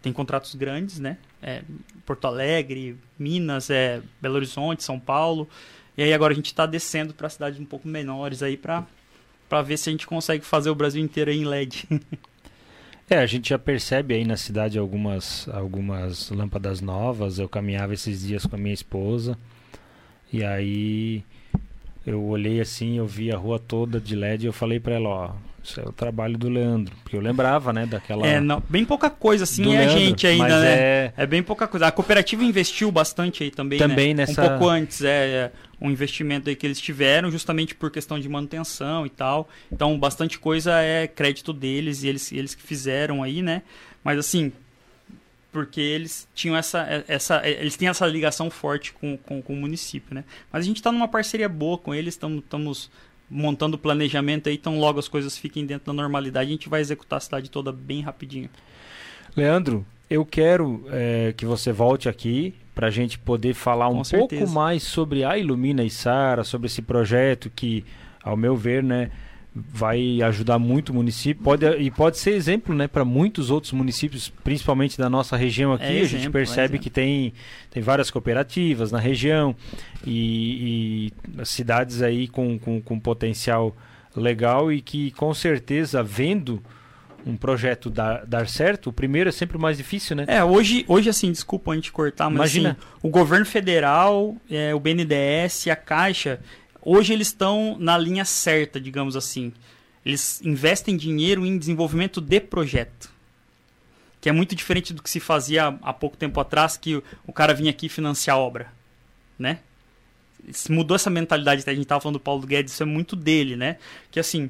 [0.02, 1.18] Tem contratos grandes, né?
[1.42, 1.62] é,
[2.06, 5.48] Porto Alegre, Minas, é, Belo Horizonte, São Paulo.
[5.98, 8.86] E aí agora a gente está descendo para cidades um pouco menores aí para
[9.48, 11.88] para ver se a gente consegue fazer o Brasil inteiro em LED.
[13.10, 17.40] é, a gente já percebe aí na cidade algumas algumas lâmpadas novas.
[17.40, 19.38] Eu caminhava esses dias com a minha esposa
[20.32, 21.24] e aí
[22.06, 25.10] eu olhei assim, eu vi a rua toda de LED e eu falei para ela,
[25.10, 25.32] ó,
[25.64, 26.96] isso é o trabalho do Leandro.
[27.04, 28.26] Porque eu lembrava, né, daquela.
[28.26, 30.74] É, não, bem pouca coisa, assim, do é Leandro, a gente ainda, né?
[30.74, 31.14] É...
[31.18, 31.88] é bem pouca coisa.
[31.88, 33.80] A cooperativa investiu bastante aí também.
[33.80, 34.26] Também né?
[34.26, 34.44] nessa.
[34.44, 35.52] Um pouco antes, é, é.
[35.82, 39.48] Um investimento aí que eles tiveram, justamente por questão de manutenção e tal.
[39.72, 43.62] Então, bastante coisa é crédito deles e eles, eles que fizeram aí, né?
[44.04, 44.52] Mas assim,
[45.52, 50.14] porque eles tinham essa, essa eles têm essa ligação forte com, com, com o município,
[50.14, 50.24] né?
[50.52, 52.90] Mas a gente está numa parceria boa com eles, estamos
[53.30, 56.82] montando o planejamento aí, então logo as coisas fiquem dentro da normalidade, a gente vai
[56.82, 58.50] executar a cidade toda bem rapidinho.
[59.36, 64.50] Leandro, Eu quero é, que você volte aqui para a gente poder falar um pouco
[64.50, 67.86] mais sobre a Ilumina e Sara, sobre esse projeto que,
[68.24, 69.12] ao meu ver, né,
[69.56, 74.30] vai ajudar muito o município pode, e pode ser exemplo né, para muitos outros municípios,
[74.44, 75.86] principalmente da nossa região aqui.
[75.86, 76.80] É a gente exemplo, é percebe exemplo.
[76.80, 77.34] que tem,
[77.72, 79.56] tem várias cooperativas na região
[80.06, 83.76] e, e cidades aí com, com, com potencial
[84.16, 86.62] legal e que com certeza vendo
[87.26, 90.26] um projeto dar, dar certo, o primeiro é sempre o mais difícil, né?
[90.28, 92.70] É, hoje, hoje assim, desculpa a gente cortar, mas Imagina.
[92.72, 96.40] assim, o governo federal, é, o BNDES a Caixa,
[96.82, 99.54] hoje eles estão na linha certa, digamos assim.
[100.06, 103.12] Eles investem dinheiro em desenvolvimento de projeto.
[104.22, 107.54] Que é muito diferente do que se fazia há pouco tempo atrás, que o, cara
[107.54, 108.74] vinha aqui financiar a obra,
[109.38, 109.60] né?
[110.70, 113.78] Mudou essa mentalidade, a gente estava falando do Paulo Guedes, isso é muito dele, né?
[114.10, 114.50] Que assim,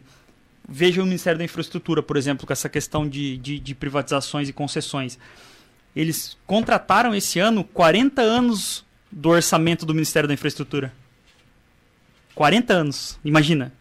[0.67, 4.53] veja o Ministério da Infraestrutura, por exemplo, com essa questão de, de, de privatizações e
[4.53, 5.19] concessões.
[5.95, 10.93] Eles contrataram esse ano 40 anos do orçamento do Ministério da Infraestrutura.
[12.39, 13.73] 40 anos, imagina.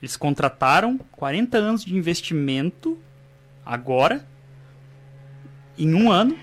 [0.00, 2.96] Eles contrataram 40 anos de investimento
[3.64, 4.24] agora,
[5.76, 6.38] em um ano,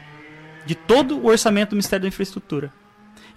[0.66, 2.70] de todo o orçamento do Ministério da Infraestrutura.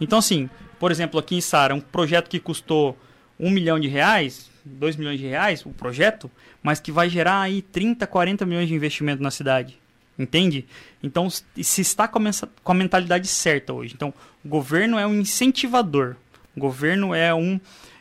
[0.01, 2.99] Então, assim, por exemplo, aqui em Sara, um projeto que custou
[3.39, 6.29] um milhão de reais, 2 milhões de reais, o projeto,
[6.64, 9.79] mas que vai gerar aí 30, 40 milhões de investimento na cidade.
[10.18, 10.66] Entende?
[11.01, 13.95] Então, se está com a mentalidade certa hoje.
[13.95, 14.12] Então,
[14.45, 16.16] o governo é um incentivador.
[16.57, 17.61] O governo é um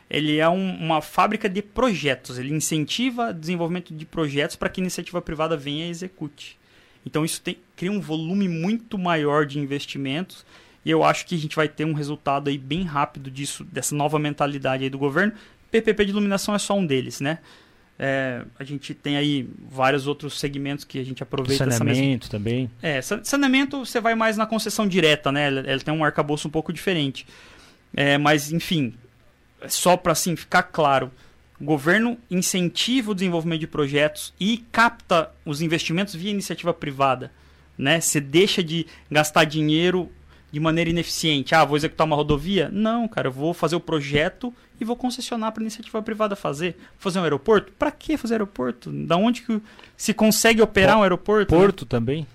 [0.10, 2.38] ele é um- uma fábrica de projetos.
[2.38, 6.58] Ele incentiva o desenvolvimento de projetos para que a iniciativa privada venha e execute.
[7.06, 10.46] Então, isso tem- cria um volume muito maior de investimentos
[10.84, 13.96] e eu acho que a gente vai ter um resultado aí bem rápido disso, dessa
[13.96, 15.34] nova mentalidade aí do governo.
[15.72, 17.40] PPP de iluminação é só um deles, né?
[17.98, 22.70] É, a gente tem aí vários outros segmentos que a gente aproveita mesma Saneamento também.
[22.82, 25.48] é, sa- saneamento você vai mais na concessão direta, né?
[25.48, 27.26] Ela, ela tem um arcabouço um pouco diferente.
[27.96, 28.94] É, mas, enfim,
[29.70, 31.12] só para assim ficar claro,
[31.60, 37.32] o governo incentiva o desenvolvimento de projetos e capta os investimentos via iniciativa privada,
[37.78, 38.00] né?
[38.02, 40.12] Você deixa de gastar dinheiro
[40.52, 41.54] de maneira ineficiente.
[41.56, 42.70] Ah, vou executar uma rodovia?
[42.72, 46.78] Não, cara, eu vou fazer o projeto e vou concessionar para iniciativa privada fazer.
[46.98, 47.72] Fazer um aeroporto?
[47.78, 48.92] Para que fazer aeroporto?
[48.92, 49.62] Da onde que
[49.96, 51.54] se consegue operar um aeroporto?
[51.54, 51.62] né?
[51.62, 52.28] Porto também.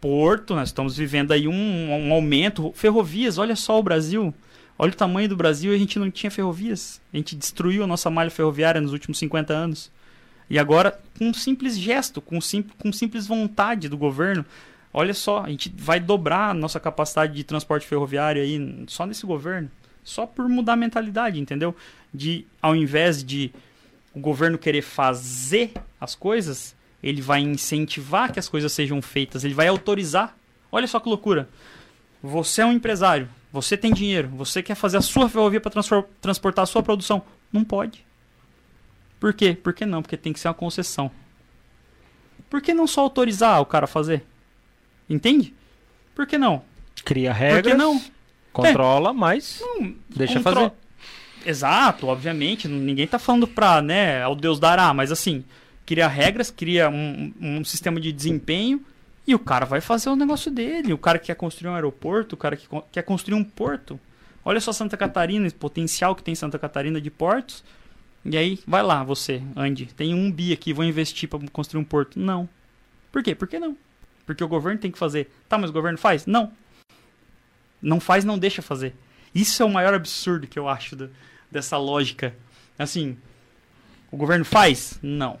[0.00, 2.72] Porto, nós estamos vivendo aí um, um aumento.
[2.74, 4.32] Ferrovias, olha só o Brasil.
[4.78, 7.00] Olha o tamanho do Brasil a gente não tinha ferrovias.
[7.12, 9.90] A gente destruiu a nossa malha ferroviária nos últimos 50 anos.
[10.48, 14.46] E agora, com um simples gesto, com, sim, com simples vontade do governo,
[14.94, 19.26] olha só, a gente vai dobrar a nossa capacidade de transporte ferroviário aí só nesse
[19.26, 19.70] governo.
[20.04, 21.74] Só por mudar a mentalidade, entendeu?
[22.14, 23.52] De, ao invés de
[24.14, 29.54] o governo querer fazer as coisas, ele vai incentivar que as coisas sejam feitas, ele
[29.54, 30.36] vai autorizar.
[30.72, 31.48] Olha só que loucura.
[32.22, 35.72] Você é um empresário, você tem dinheiro, você quer fazer a sua ferrovia para
[36.20, 37.22] transportar a sua produção.
[37.52, 38.04] Não pode.
[39.18, 39.54] Por quê?
[39.60, 40.02] Por que não?
[40.02, 41.10] Porque tem que ser uma concessão.
[42.48, 44.24] Por que não só autorizar o cara a fazer?
[45.08, 45.54] Entende?
[46.14, 46.62] Por que não?
[47.04, 48.00] Cria Por regras, que não?
[48.52, 49.62] controla, mas
[50.08, 50.72] deixa Contro- fazer.
[51.46, 52.66] Exato, obviamente.
[52.68, 55.44] Ninguém tá falando pra, né, ao Deus dará, mas assim,
[55.86, 58.84] cria regras, cria um, um sistema de desempenho
[59.28, 60.92] e o cara vai fazer o negócio dele.
[60.92, 64.00] O cara que quer construir um aeroporto, o cara que quer construir um porto.
[64.44, 67.62] Olha só Santa Catarina, esse potencial que tem Santa Catarina de portos.
[68.24, 69.86] E aí, vai lá, você, Andy.
[69.94, 72.18] Tem um bi aqui, vou investir para construir um porto.
[72.18, 72.48] Não.
[73.12, 73.34] Por quê?
[73.34, 73.76] Por que não?
[74.24, 75.30] Porque o governo tem que fazer.
[75.48, 76.24] Tá, mas o governo faz?
[76.24, 76.50] Não.
[77.80, 78.94] Não faz, não deixa fazer.
[79.34, 81.10] Isso é o maior absurdo que eu acho do-
[81.50, 82.34] dessa lógica.
[82.78, 83.16] Assim,
[84.10, 84.98] o governo faz?
[85.02, 85.38] Não.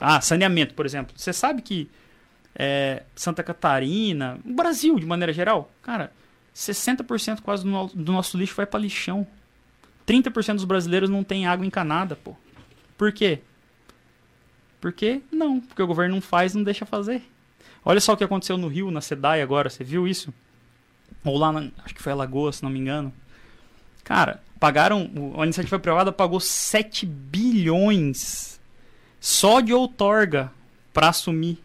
[0.00, 1.12] Ah, saneamento, por exemplo.
[1.16, 1.90] Você sabe que
[2.54, 6.12] é, Santa Catarina, o Brasil de maneira geral, cara,
[6.54, 9.26] 60% quase do, no- do nosso lixo vai para lixão.
[10.06, 12.36] 30% dos brasileiros não tem água encanada, pô.
[12.98, 13.40] Por quê?
[14.80, 17.22] Porque não, porque o governo não faz, não deixa fazer.
[17.84, 20.32] Olha só o que aconteceu no Rio, na SEDAI agora, você viu isso?
[21.24, 23.12] Ou lá, na, acho que foi Alagoas, se não me engano.
[24.04, 25.08] Cara, pagaram,
[25.38, 28.60] a iniciativa privada pagou 7 bilhões
[29.20, 30.50] só de outorga
[30.92, 31.58] para assumir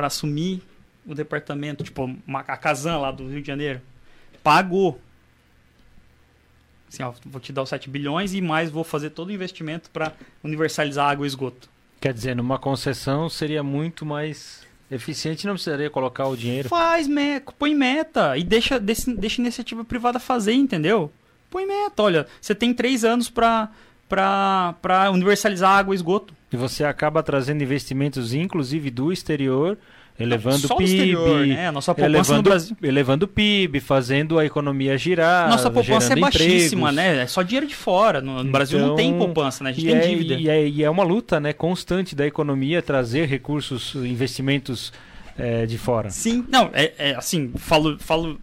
[0.00, 0.62] para assumir
[1.06, 3.82] o departamento, tipo, uma- a Casan lá do Rio de Janeiro.
[4.42, 4.98] Pagou.
[6.88, 9.90] Assim, ó, vou te dar os 7 bilhões e mais vou fazer todo o investimento
[9.90, 11.68] para universalizar água e esgoto.
[12.00, 16.70] Quer dizer, numa concessão seria muito mais eficiente, não precisaria colocar o dinheiro.
[16.70, 21.12] Faz, me põe meta e deixa, deixa, deixa a iniciativa privada fazer, entendeu?
[21.50, 23.68] Põe meta, olha, você tem três anos pra,
[24.10, 26.34] para universalizar água e esgoto.
[26.52, 29.78] E você acaba trazendo investimentos, inclusive do exterior,
[30.18, 31.68] elevando Só o PIB, exterior, né?
[31.68, 32.76] A nossa poupança no elevando, Brasil.
[32.82, 37.16] elevando o PIB, fazendo a economia girar, Nossa poupança é baixíssima, empregos.
[37.16, 37.22] né?
[37.22, 38.20] É só dinheiro de fora.
[38.20, 39.70] No, no Brasil não tem Então, poupança, né?
[39.70, 40.34] A gente e tem é, dívida.
[40.34, 44.92] E é, e é uma luta né, constante da economia trazer recursos, investimentos
[45.38, 46.10] eh, de fora.
[46.10, 48.38] Sim, não, é, é, assim, falo, falo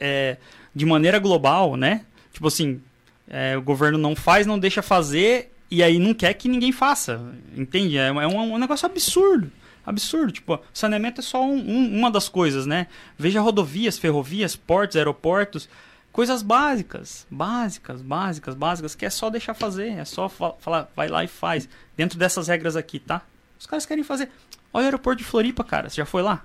[0.00, 0.38] é,
[0.74, 2.00] de maneira global, né?
[2.32, 2.80] Tipo assim,
[3.28, 7.20] é, o governo não faz, não deixa fazer e aí não quer que ninguém faça,
[7.56, 7.98] entende?
[7.98, 9.50] É, é um, um negócio absurdo,
[9.84, 10.32] absurdo.
[10.32, 12.86] Tipo, saneamento é só um- um- uma das coisas, né?
[13.18, 15.68] Veja rodovias, ferrovias, portos, aeroportos,
[16.12, 21.08] coisas básicas, básicas, básicas, básicas, que é só deixar fazer, é só fa- falar, vai
[21.08, 23.22] lá e faz, dentro dessas regras aqui, tá?
[23.58, 24.30] Os caras querem fazer.
[24.72, 26.44] Olha o aeroporto de Floripa, cara, você já foi lá?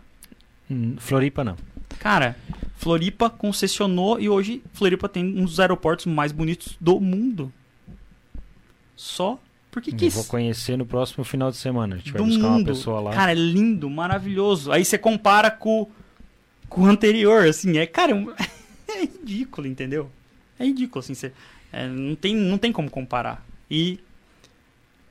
[0.69, 1.57] Hum, Floripa não.
[1.99, 2.35] Cara,
[2.81, 7.53] Floripa concessionou e hoje Floripa tem um dos aeroportos mais bonitos do mundo.
[8.95, 9.39] Só
[9.69, 10.15] porque Eu quis.
[10.15, 11.93] vou conhecer no próximo final de semana.
[11.93, 12.65] A gente vai buscar uma mundo.
[12.65, 13.11] pessoa lá.
[13.13, 14.71] Cara, é lindo, maravilhoso.
[14.71, 15.87] Aí você compara com,
[16.67, 18.25] com o anterior, assim, é, cara, é
[18.97, 20.09] é ridículo, entendeu?
[20.57, 21.31] É ridículo, assim, você,
[21.71, 23.45] é, não, tem, não tem como comparar.
[23.69, 23.99] E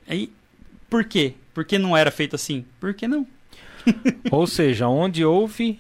[0.09, 0.33] aí,
[0.91, 1.35] por quê?
[1.55, 2.65] Por que não era feito assim?
[2.81, 3.25] Por que não?
[4.29, 5.79] Ou seja, onde houve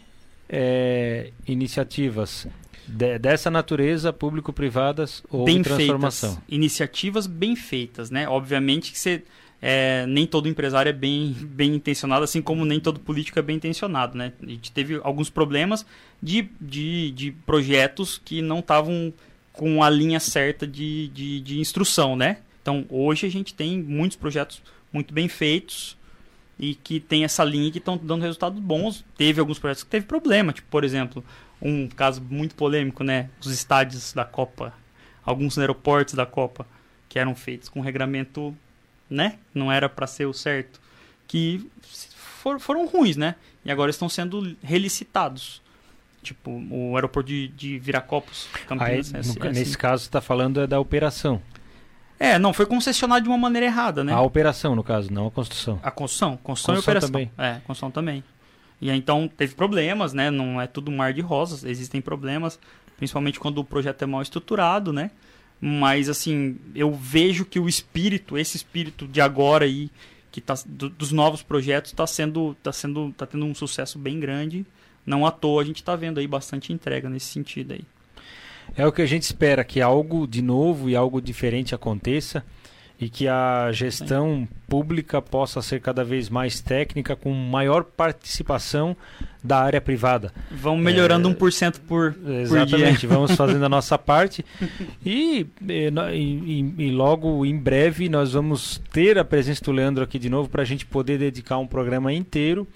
[0.52, 2.46] eh, iniciativas
[2.86, 6.30] de- dessa natureza, público-privadas, houve bem transformação.
[6.30, 8.28] feitas, iniciativas bem feitas, né?
[8.28, 9.22] Obviamente que você,
[9.62, 13.56] é, nem todo empresário é bem, bem intencionado, assim como nem todo político é bem
[13.56, 14.32] intencionado, né?
[14.42, 15.86] A gente teve alguns problemas
[16.20, 19.12] de, de, de projetos que não estavam
[19.52, 22.38] com a linha certa de, de, de instrução, né?
[22.60, 24.62] Então, hoje a gente tem muitos projetos
[24.92, 25.96] muito bem feitos
[26.60, 29.02] e que tem essa linha que estão dando resultados bons.
[29.16, 31.24] Teve alguns projetos que teve problema, tipo, por exemplo,
[31.60, 33.30] um caso muito polêmico, né?
[33.40, 34.72] Os estádios da Copa,
[35.24, 36.66] alguns aeroportos da Copa
[37.08, 38.54] que eram feitos com regramento,
[39.08, 39.38] né?
[39.54, 40.78] Não era para ser o certo,
[41.26, 41.66] que
[42.14, 43.34] for- foram ruins, né?
[43.64, 45.60] E agora estão sendo relicitados.
[46.22, 49.08] Tipo, o aeroporto de, de Viracopos, Aí, Campinas.
[49.10, 49.78] é no assim- é nesse assim.
[49.78, 51.40] caso, você está falando é da operação.
[52.22, 54.12] É, não, foi concessionado de uma maneira errada, né?
[54.12, 55.80] A operação, no caso, não a construção.
[55.82, 57.08] A construção, construção, Construção e operação.
[57.10, 57.30] também.
[57.38, 58.22] É, construção também.
[58.78, 60.30] E aí, então teve problemas, né?
[60.30, 62.58] Não é tudo mar de rosas, existem problemas,
[62.98, 65.10] principalmente quando o projeto é mal estruturado, né?
[65.58, 69.90] Mas assim, eu vejo que o espírito, esse espírito de agora aí,
[70.30, 74.20] que tá do- dos novos projetos, está sendo, tá sendo, tá tendo um sucesso bem
[74.20, 74.64] grande.
[75.06, 77.80] Não à toa a gente está vendo aí bastante entrega nesse sentido aí.
[78.76, 82.44] É o que a gente espera, que algo de novo e algo diferente aconteça
[82.98, 88.94] e que a gestão pública possa ser cada vez mais técnica, com maior participação
[89.42, 90.30] da área privada.
[90.50, 92.40] Vão melhorando É, 1% por, por dia.
[92.42, 94.44] Exatamente, vamos fazendo a nossa parte
[95.04, 100.18] e, e, e- e logo em breve nós vamos ter a presença do Leandro aqui
[100.18, 102.68] de novo para a gente poder dedicar um programa inteiro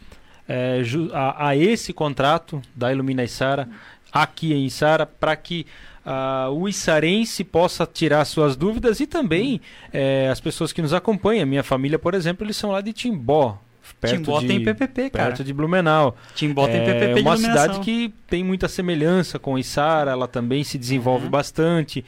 [0.82, 3.68] ju- a, a esse contrato da Ilumina Isara
[4.14, 5.66] aqui em Isara para que
[6.06, 9.60] ah, o issarense possa tirar suas dúvidas e também
[9.92, 11.46] eh, as pessoas que nos acompanham.
[11.46, 13.58] Minha família, por exemplo, eles são lá de Timbó.
[14.00, 15.26] Perto Timbó de, tem PPP, cara.
[15.26, 16.16] perto de Blumenau.
[16.34, 20.64] Timbó tem É PPP de uma cidade que tem muita semelhança com Içara, ela também
[20.64, 21.30] se desenvolve Uhum.
[21.30, 22.04] bastante.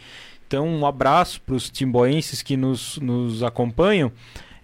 [0.46, 4.12] Então, um abraço para os timboenses que nos, nos acompanham.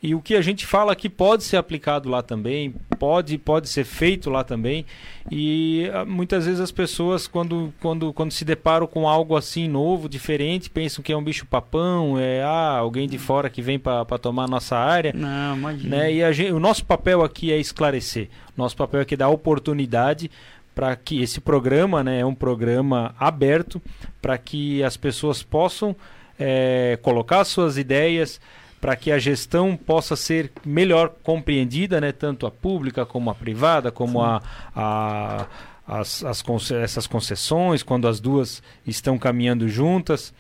[0.03, 3.85] E o que a gente fala aqui pode ser aplicado lá também, pode, pode ser
[3.85, 4.85] feito lá também.
[5.31, 10.09] E ah, muitas vezes as pessoas, quando, quando, quando se deparam com algo assim novo,
[10.09, 14.05] diferente, pensam que é um bicho papão, é ah, alguém de fora que vem para
[14.21, 15.97] tomar a nossa área Não, imagina.
[15.99, 16.13] né?
[16.13, 18.29] E a gen- o nosso papel aqui é esclarecer.
[18.57, 20.29] Nosso papel aqui é dar oportunidade
[20.75, 23.81] para que esse programa, né, é um programa aberto
[24.21, 25.95] para que as pessoas possam
[26.41, 28.41] eh, colocar suas ideias,
[28.83, 33.93] para que a gestão possa ser melhor compreendida, né, tanto a pública como a privada,
[33.93, 34.43] como a,
[34.77, 35.47] a-
[35.87, 40.33] as, as essas concessões, quando as duas estão caminhando juntas.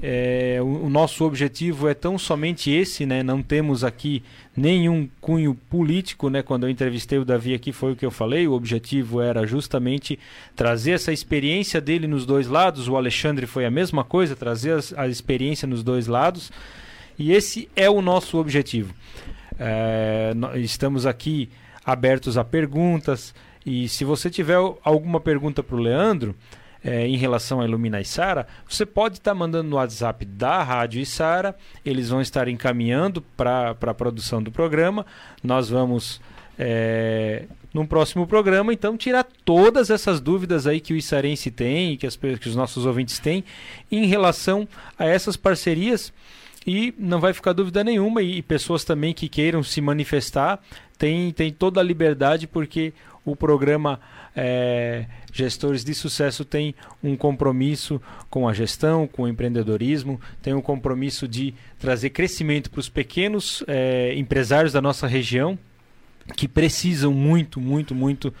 [0.00, 3.22] É, o, o nosso objetivo é tão somente esse, né?
[3.22, 4.22] Não temos aqui
[4.56, 6.42] nenhum cunho político, né?
[6.42, 8.46] Quando eu entrevistei o Davi aqui foi o que eu falei.
[8.46, 10.18] O objetivo era justamente
[10.54, 12.86] trazer essa experiência dele nos dois lados.
[12.86, 16.52] O Alexandre foi a mesma coisa, trazer as- a experiência nos dois lados.
[17.20, 18.94] E esse é o nosso objetivo.
[19.58, 21.50] É, estamos aqui
[21.84, 23.34] abertos a perguntas.
[23.64, 26.34] E se você tiver alguma pergunta para o Leandro
[26.82, 31.54] é, em relação a Ilumina Sara, você pode estar mandando no WhatsApp da Rádio Isara.
[31.84, 35.04] Eles vão estar encaminhando para a produção do programa.
[35.44, 36.22] Nós vamos,
[36.58, 37.44] é,
[37.74, 42.06] num próximo programa, então, tirar todas essas dúvidas aí que o Issarense tem e que,
[42.06, 43.44] as que os nossos ouvintes têm
[43.92, 44.66] em relação
[44.98, 46.10] a essas parcerias
[46.66, 50.60] E não vai ficar dúvida nenhuma, e, pessoas também que queiram se manifestar,
[50.98, 52.92] tem, tem toda a liberdade, porque
[53.24, 53.98] o programa
[54.36, 60.60] é, Gestores de Sucesso tem um compromisso com a gestão, com o empreendedorismo, tem um
[60.60, 65.58] compromisso de trazer crescimento para os pequenos é, empresários da nossa região,
[66.36, 68.32] que precisam muito, muito, muito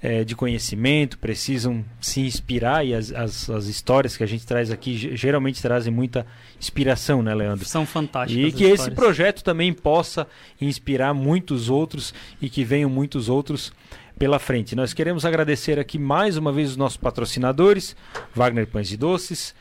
[0.00, 4.70] é, de conhecimento, precisam se inspirar e as, as, as, histórias que a gente traz
[4.70, 6.24] aqui geralmente trazem muita
[6.58, 7.64] inspiração, né, Leandro?
[7.64, 8.48] São fantásticas.
[8.48, 10.26] E que esse projeto também possa
[10.60, 13.72] inspirar muitos outros e que venham muitos outros
[14.18, 14.76] pela frente.
[14.76, 17.96] Nós queremos agradecer aqui mais uma vez os nossos patrocinadores,
[18.34, 19.54] Wagner Pães e Doces,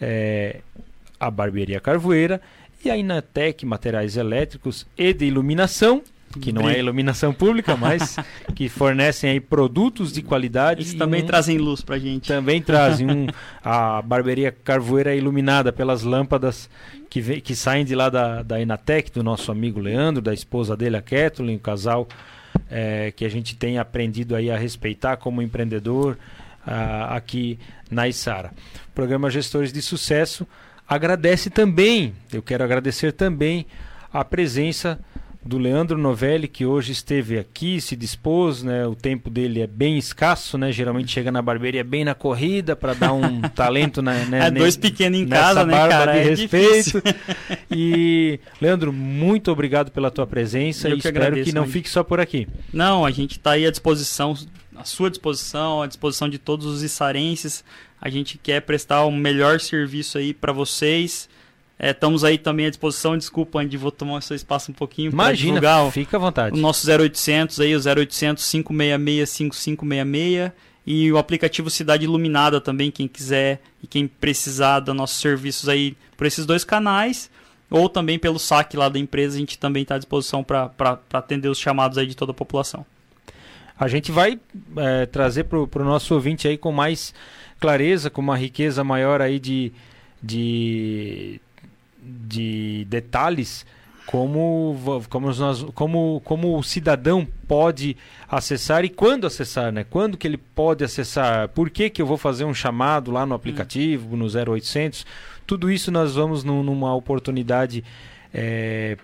[0.00, 0.60] é,
[1.18, 2.40] a Barbearia Carvoeira
[2.84, 6.02] e a Inatec Materiais Elétricos e de Iluminação
[6.38, 8.16] que não é iluminação pública, mas
[8.54, 10.82] que fornecem aí produtos de qualidade.
[10.82, 12.28] Isso também um, trazem luz pra gente.
[12.28, 13.26] Também trazem um,
[13.64, 16.70] a barbearia Carvoeira iluminada pelas lâmpadas
[17.08, 20.76] que, vem, que saem de lá da, da Inatec, do nosso amigo Leandro, da esposa
[20.76, 22.06] dele, a Kathleen, o casal
[22.70, 26.16] é, que a gente tem aprendido aí a respeitar como empreendedor
[26.64, 27.58] a, aqui
[27.90, 28.52] na Isara.
[28.88, 30.46] O programa Gestores de Sucesso
[30.88, 33.66] agradece também, eu quero agradecer também
[34.12, 34.98] a presença
[35.42, 38.86] do Leandro Novelli, que hoje esteve aqui, se dispôs, né?
[38.86, 40.70] O tempo dele é bem escasso, né?
[40.70, 44.46] Geralmente chega na barbearia bem na corrida para dar um talento na, né?
[44.48, 46.12] É dois pequenos em casa, né, cara?
[46.12, 47.02] de é respeito.
[47.70, 51.88] e Leandro, muito obrigado pela tua presença Eu e que espero agradeço, que não fique
[51.88, 52.46] só por aqui.
[52.70, 54.36] Não, a gente está aí à disposição,
[54.76, 57.64] à sua disposição, à disposição de todos os içarenses.
[57.98, 61.29] A gente quer prestar o melhor serviço aí para vocês
[61.82, 63.16] é, estamos aí também à disposição.
[63.16, 65.10] Desculpa, Andy, vou tomar seu espaço um pouquinho.
[65.10, 66.54] Imagina, divulgar fica à vontade.
[66.54, 70.52] O nosso 0800 aí, o 0800 566 5566
[70.86, 75.96] e o aplicativo Cidade Iluminada também, quem quiser e quem precisar dos nossos serviços aí
[76.18, 77.30] por esses dois canais,
[77.70, 80.70] ou também pelo saque lá da empresa, a gente também está à disposição para
[81.14, 82.84] atender os chamados aí de toda a população.
[83.78, 84.38] A gente vai
[84.76, 87.14] é, trazer para o nosso ouvinte aí com mais
[87.58, 89.72] clareza, com uma riqueza maior aí de,
[90.22, 91.40] de
[92.10, 93.64] de detalhes
[94.10, 94.76] como,
[95.08, 97.96] como, nós, como, como o cidadão pode
[98.28, 99.84] acessar e quando acessar, né?
[99.88, 101.48] Quando que ele pode acessar?
[101.50, 105.06] Por que, que eu vou fazer um chamado lá no aplicativo, no 0800?
[105.46, 107.84] Tudo isso nós vamos numa oportunidade
[108.34, 108.96] é,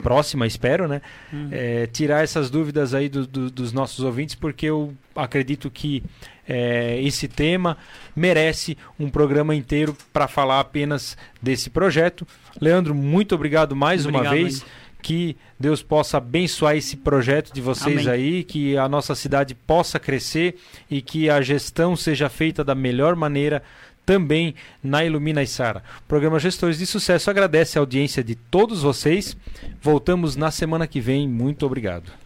[0.00, 1.02] próxima, espero, né?
[1.32, 1.48] Uhum.
[1.50, 6.00] É, tirar essas dúvidas aí do, do, dos nossos ouvintes, porque eu acredito que
[6.48, 7.76] é, esse tema
[8.14, 12.26] merece um programa inteiro para falar apenas desse projeto.
[12.60, 14.64] Leandro, muito obrigado mais obrigado, uma vez.
[15.02, 18.08] Que Deus possa abençoar esse projeto de vocês Amém.
[18.08, 20.56] aí, que a nossa cidade possa crescer
[20.90, 23.62] e que a gestão seja feita da melhor maneira
[24.06, 25.82] também na Ilumina e Sara.
[26.00, 29.36] O programa Gestores de Sucesso agradece a audiência de todos vocês.
[29.80, 31.28] Voltamos na semana que vem.
[31.28, 32.23] Muito obrigado.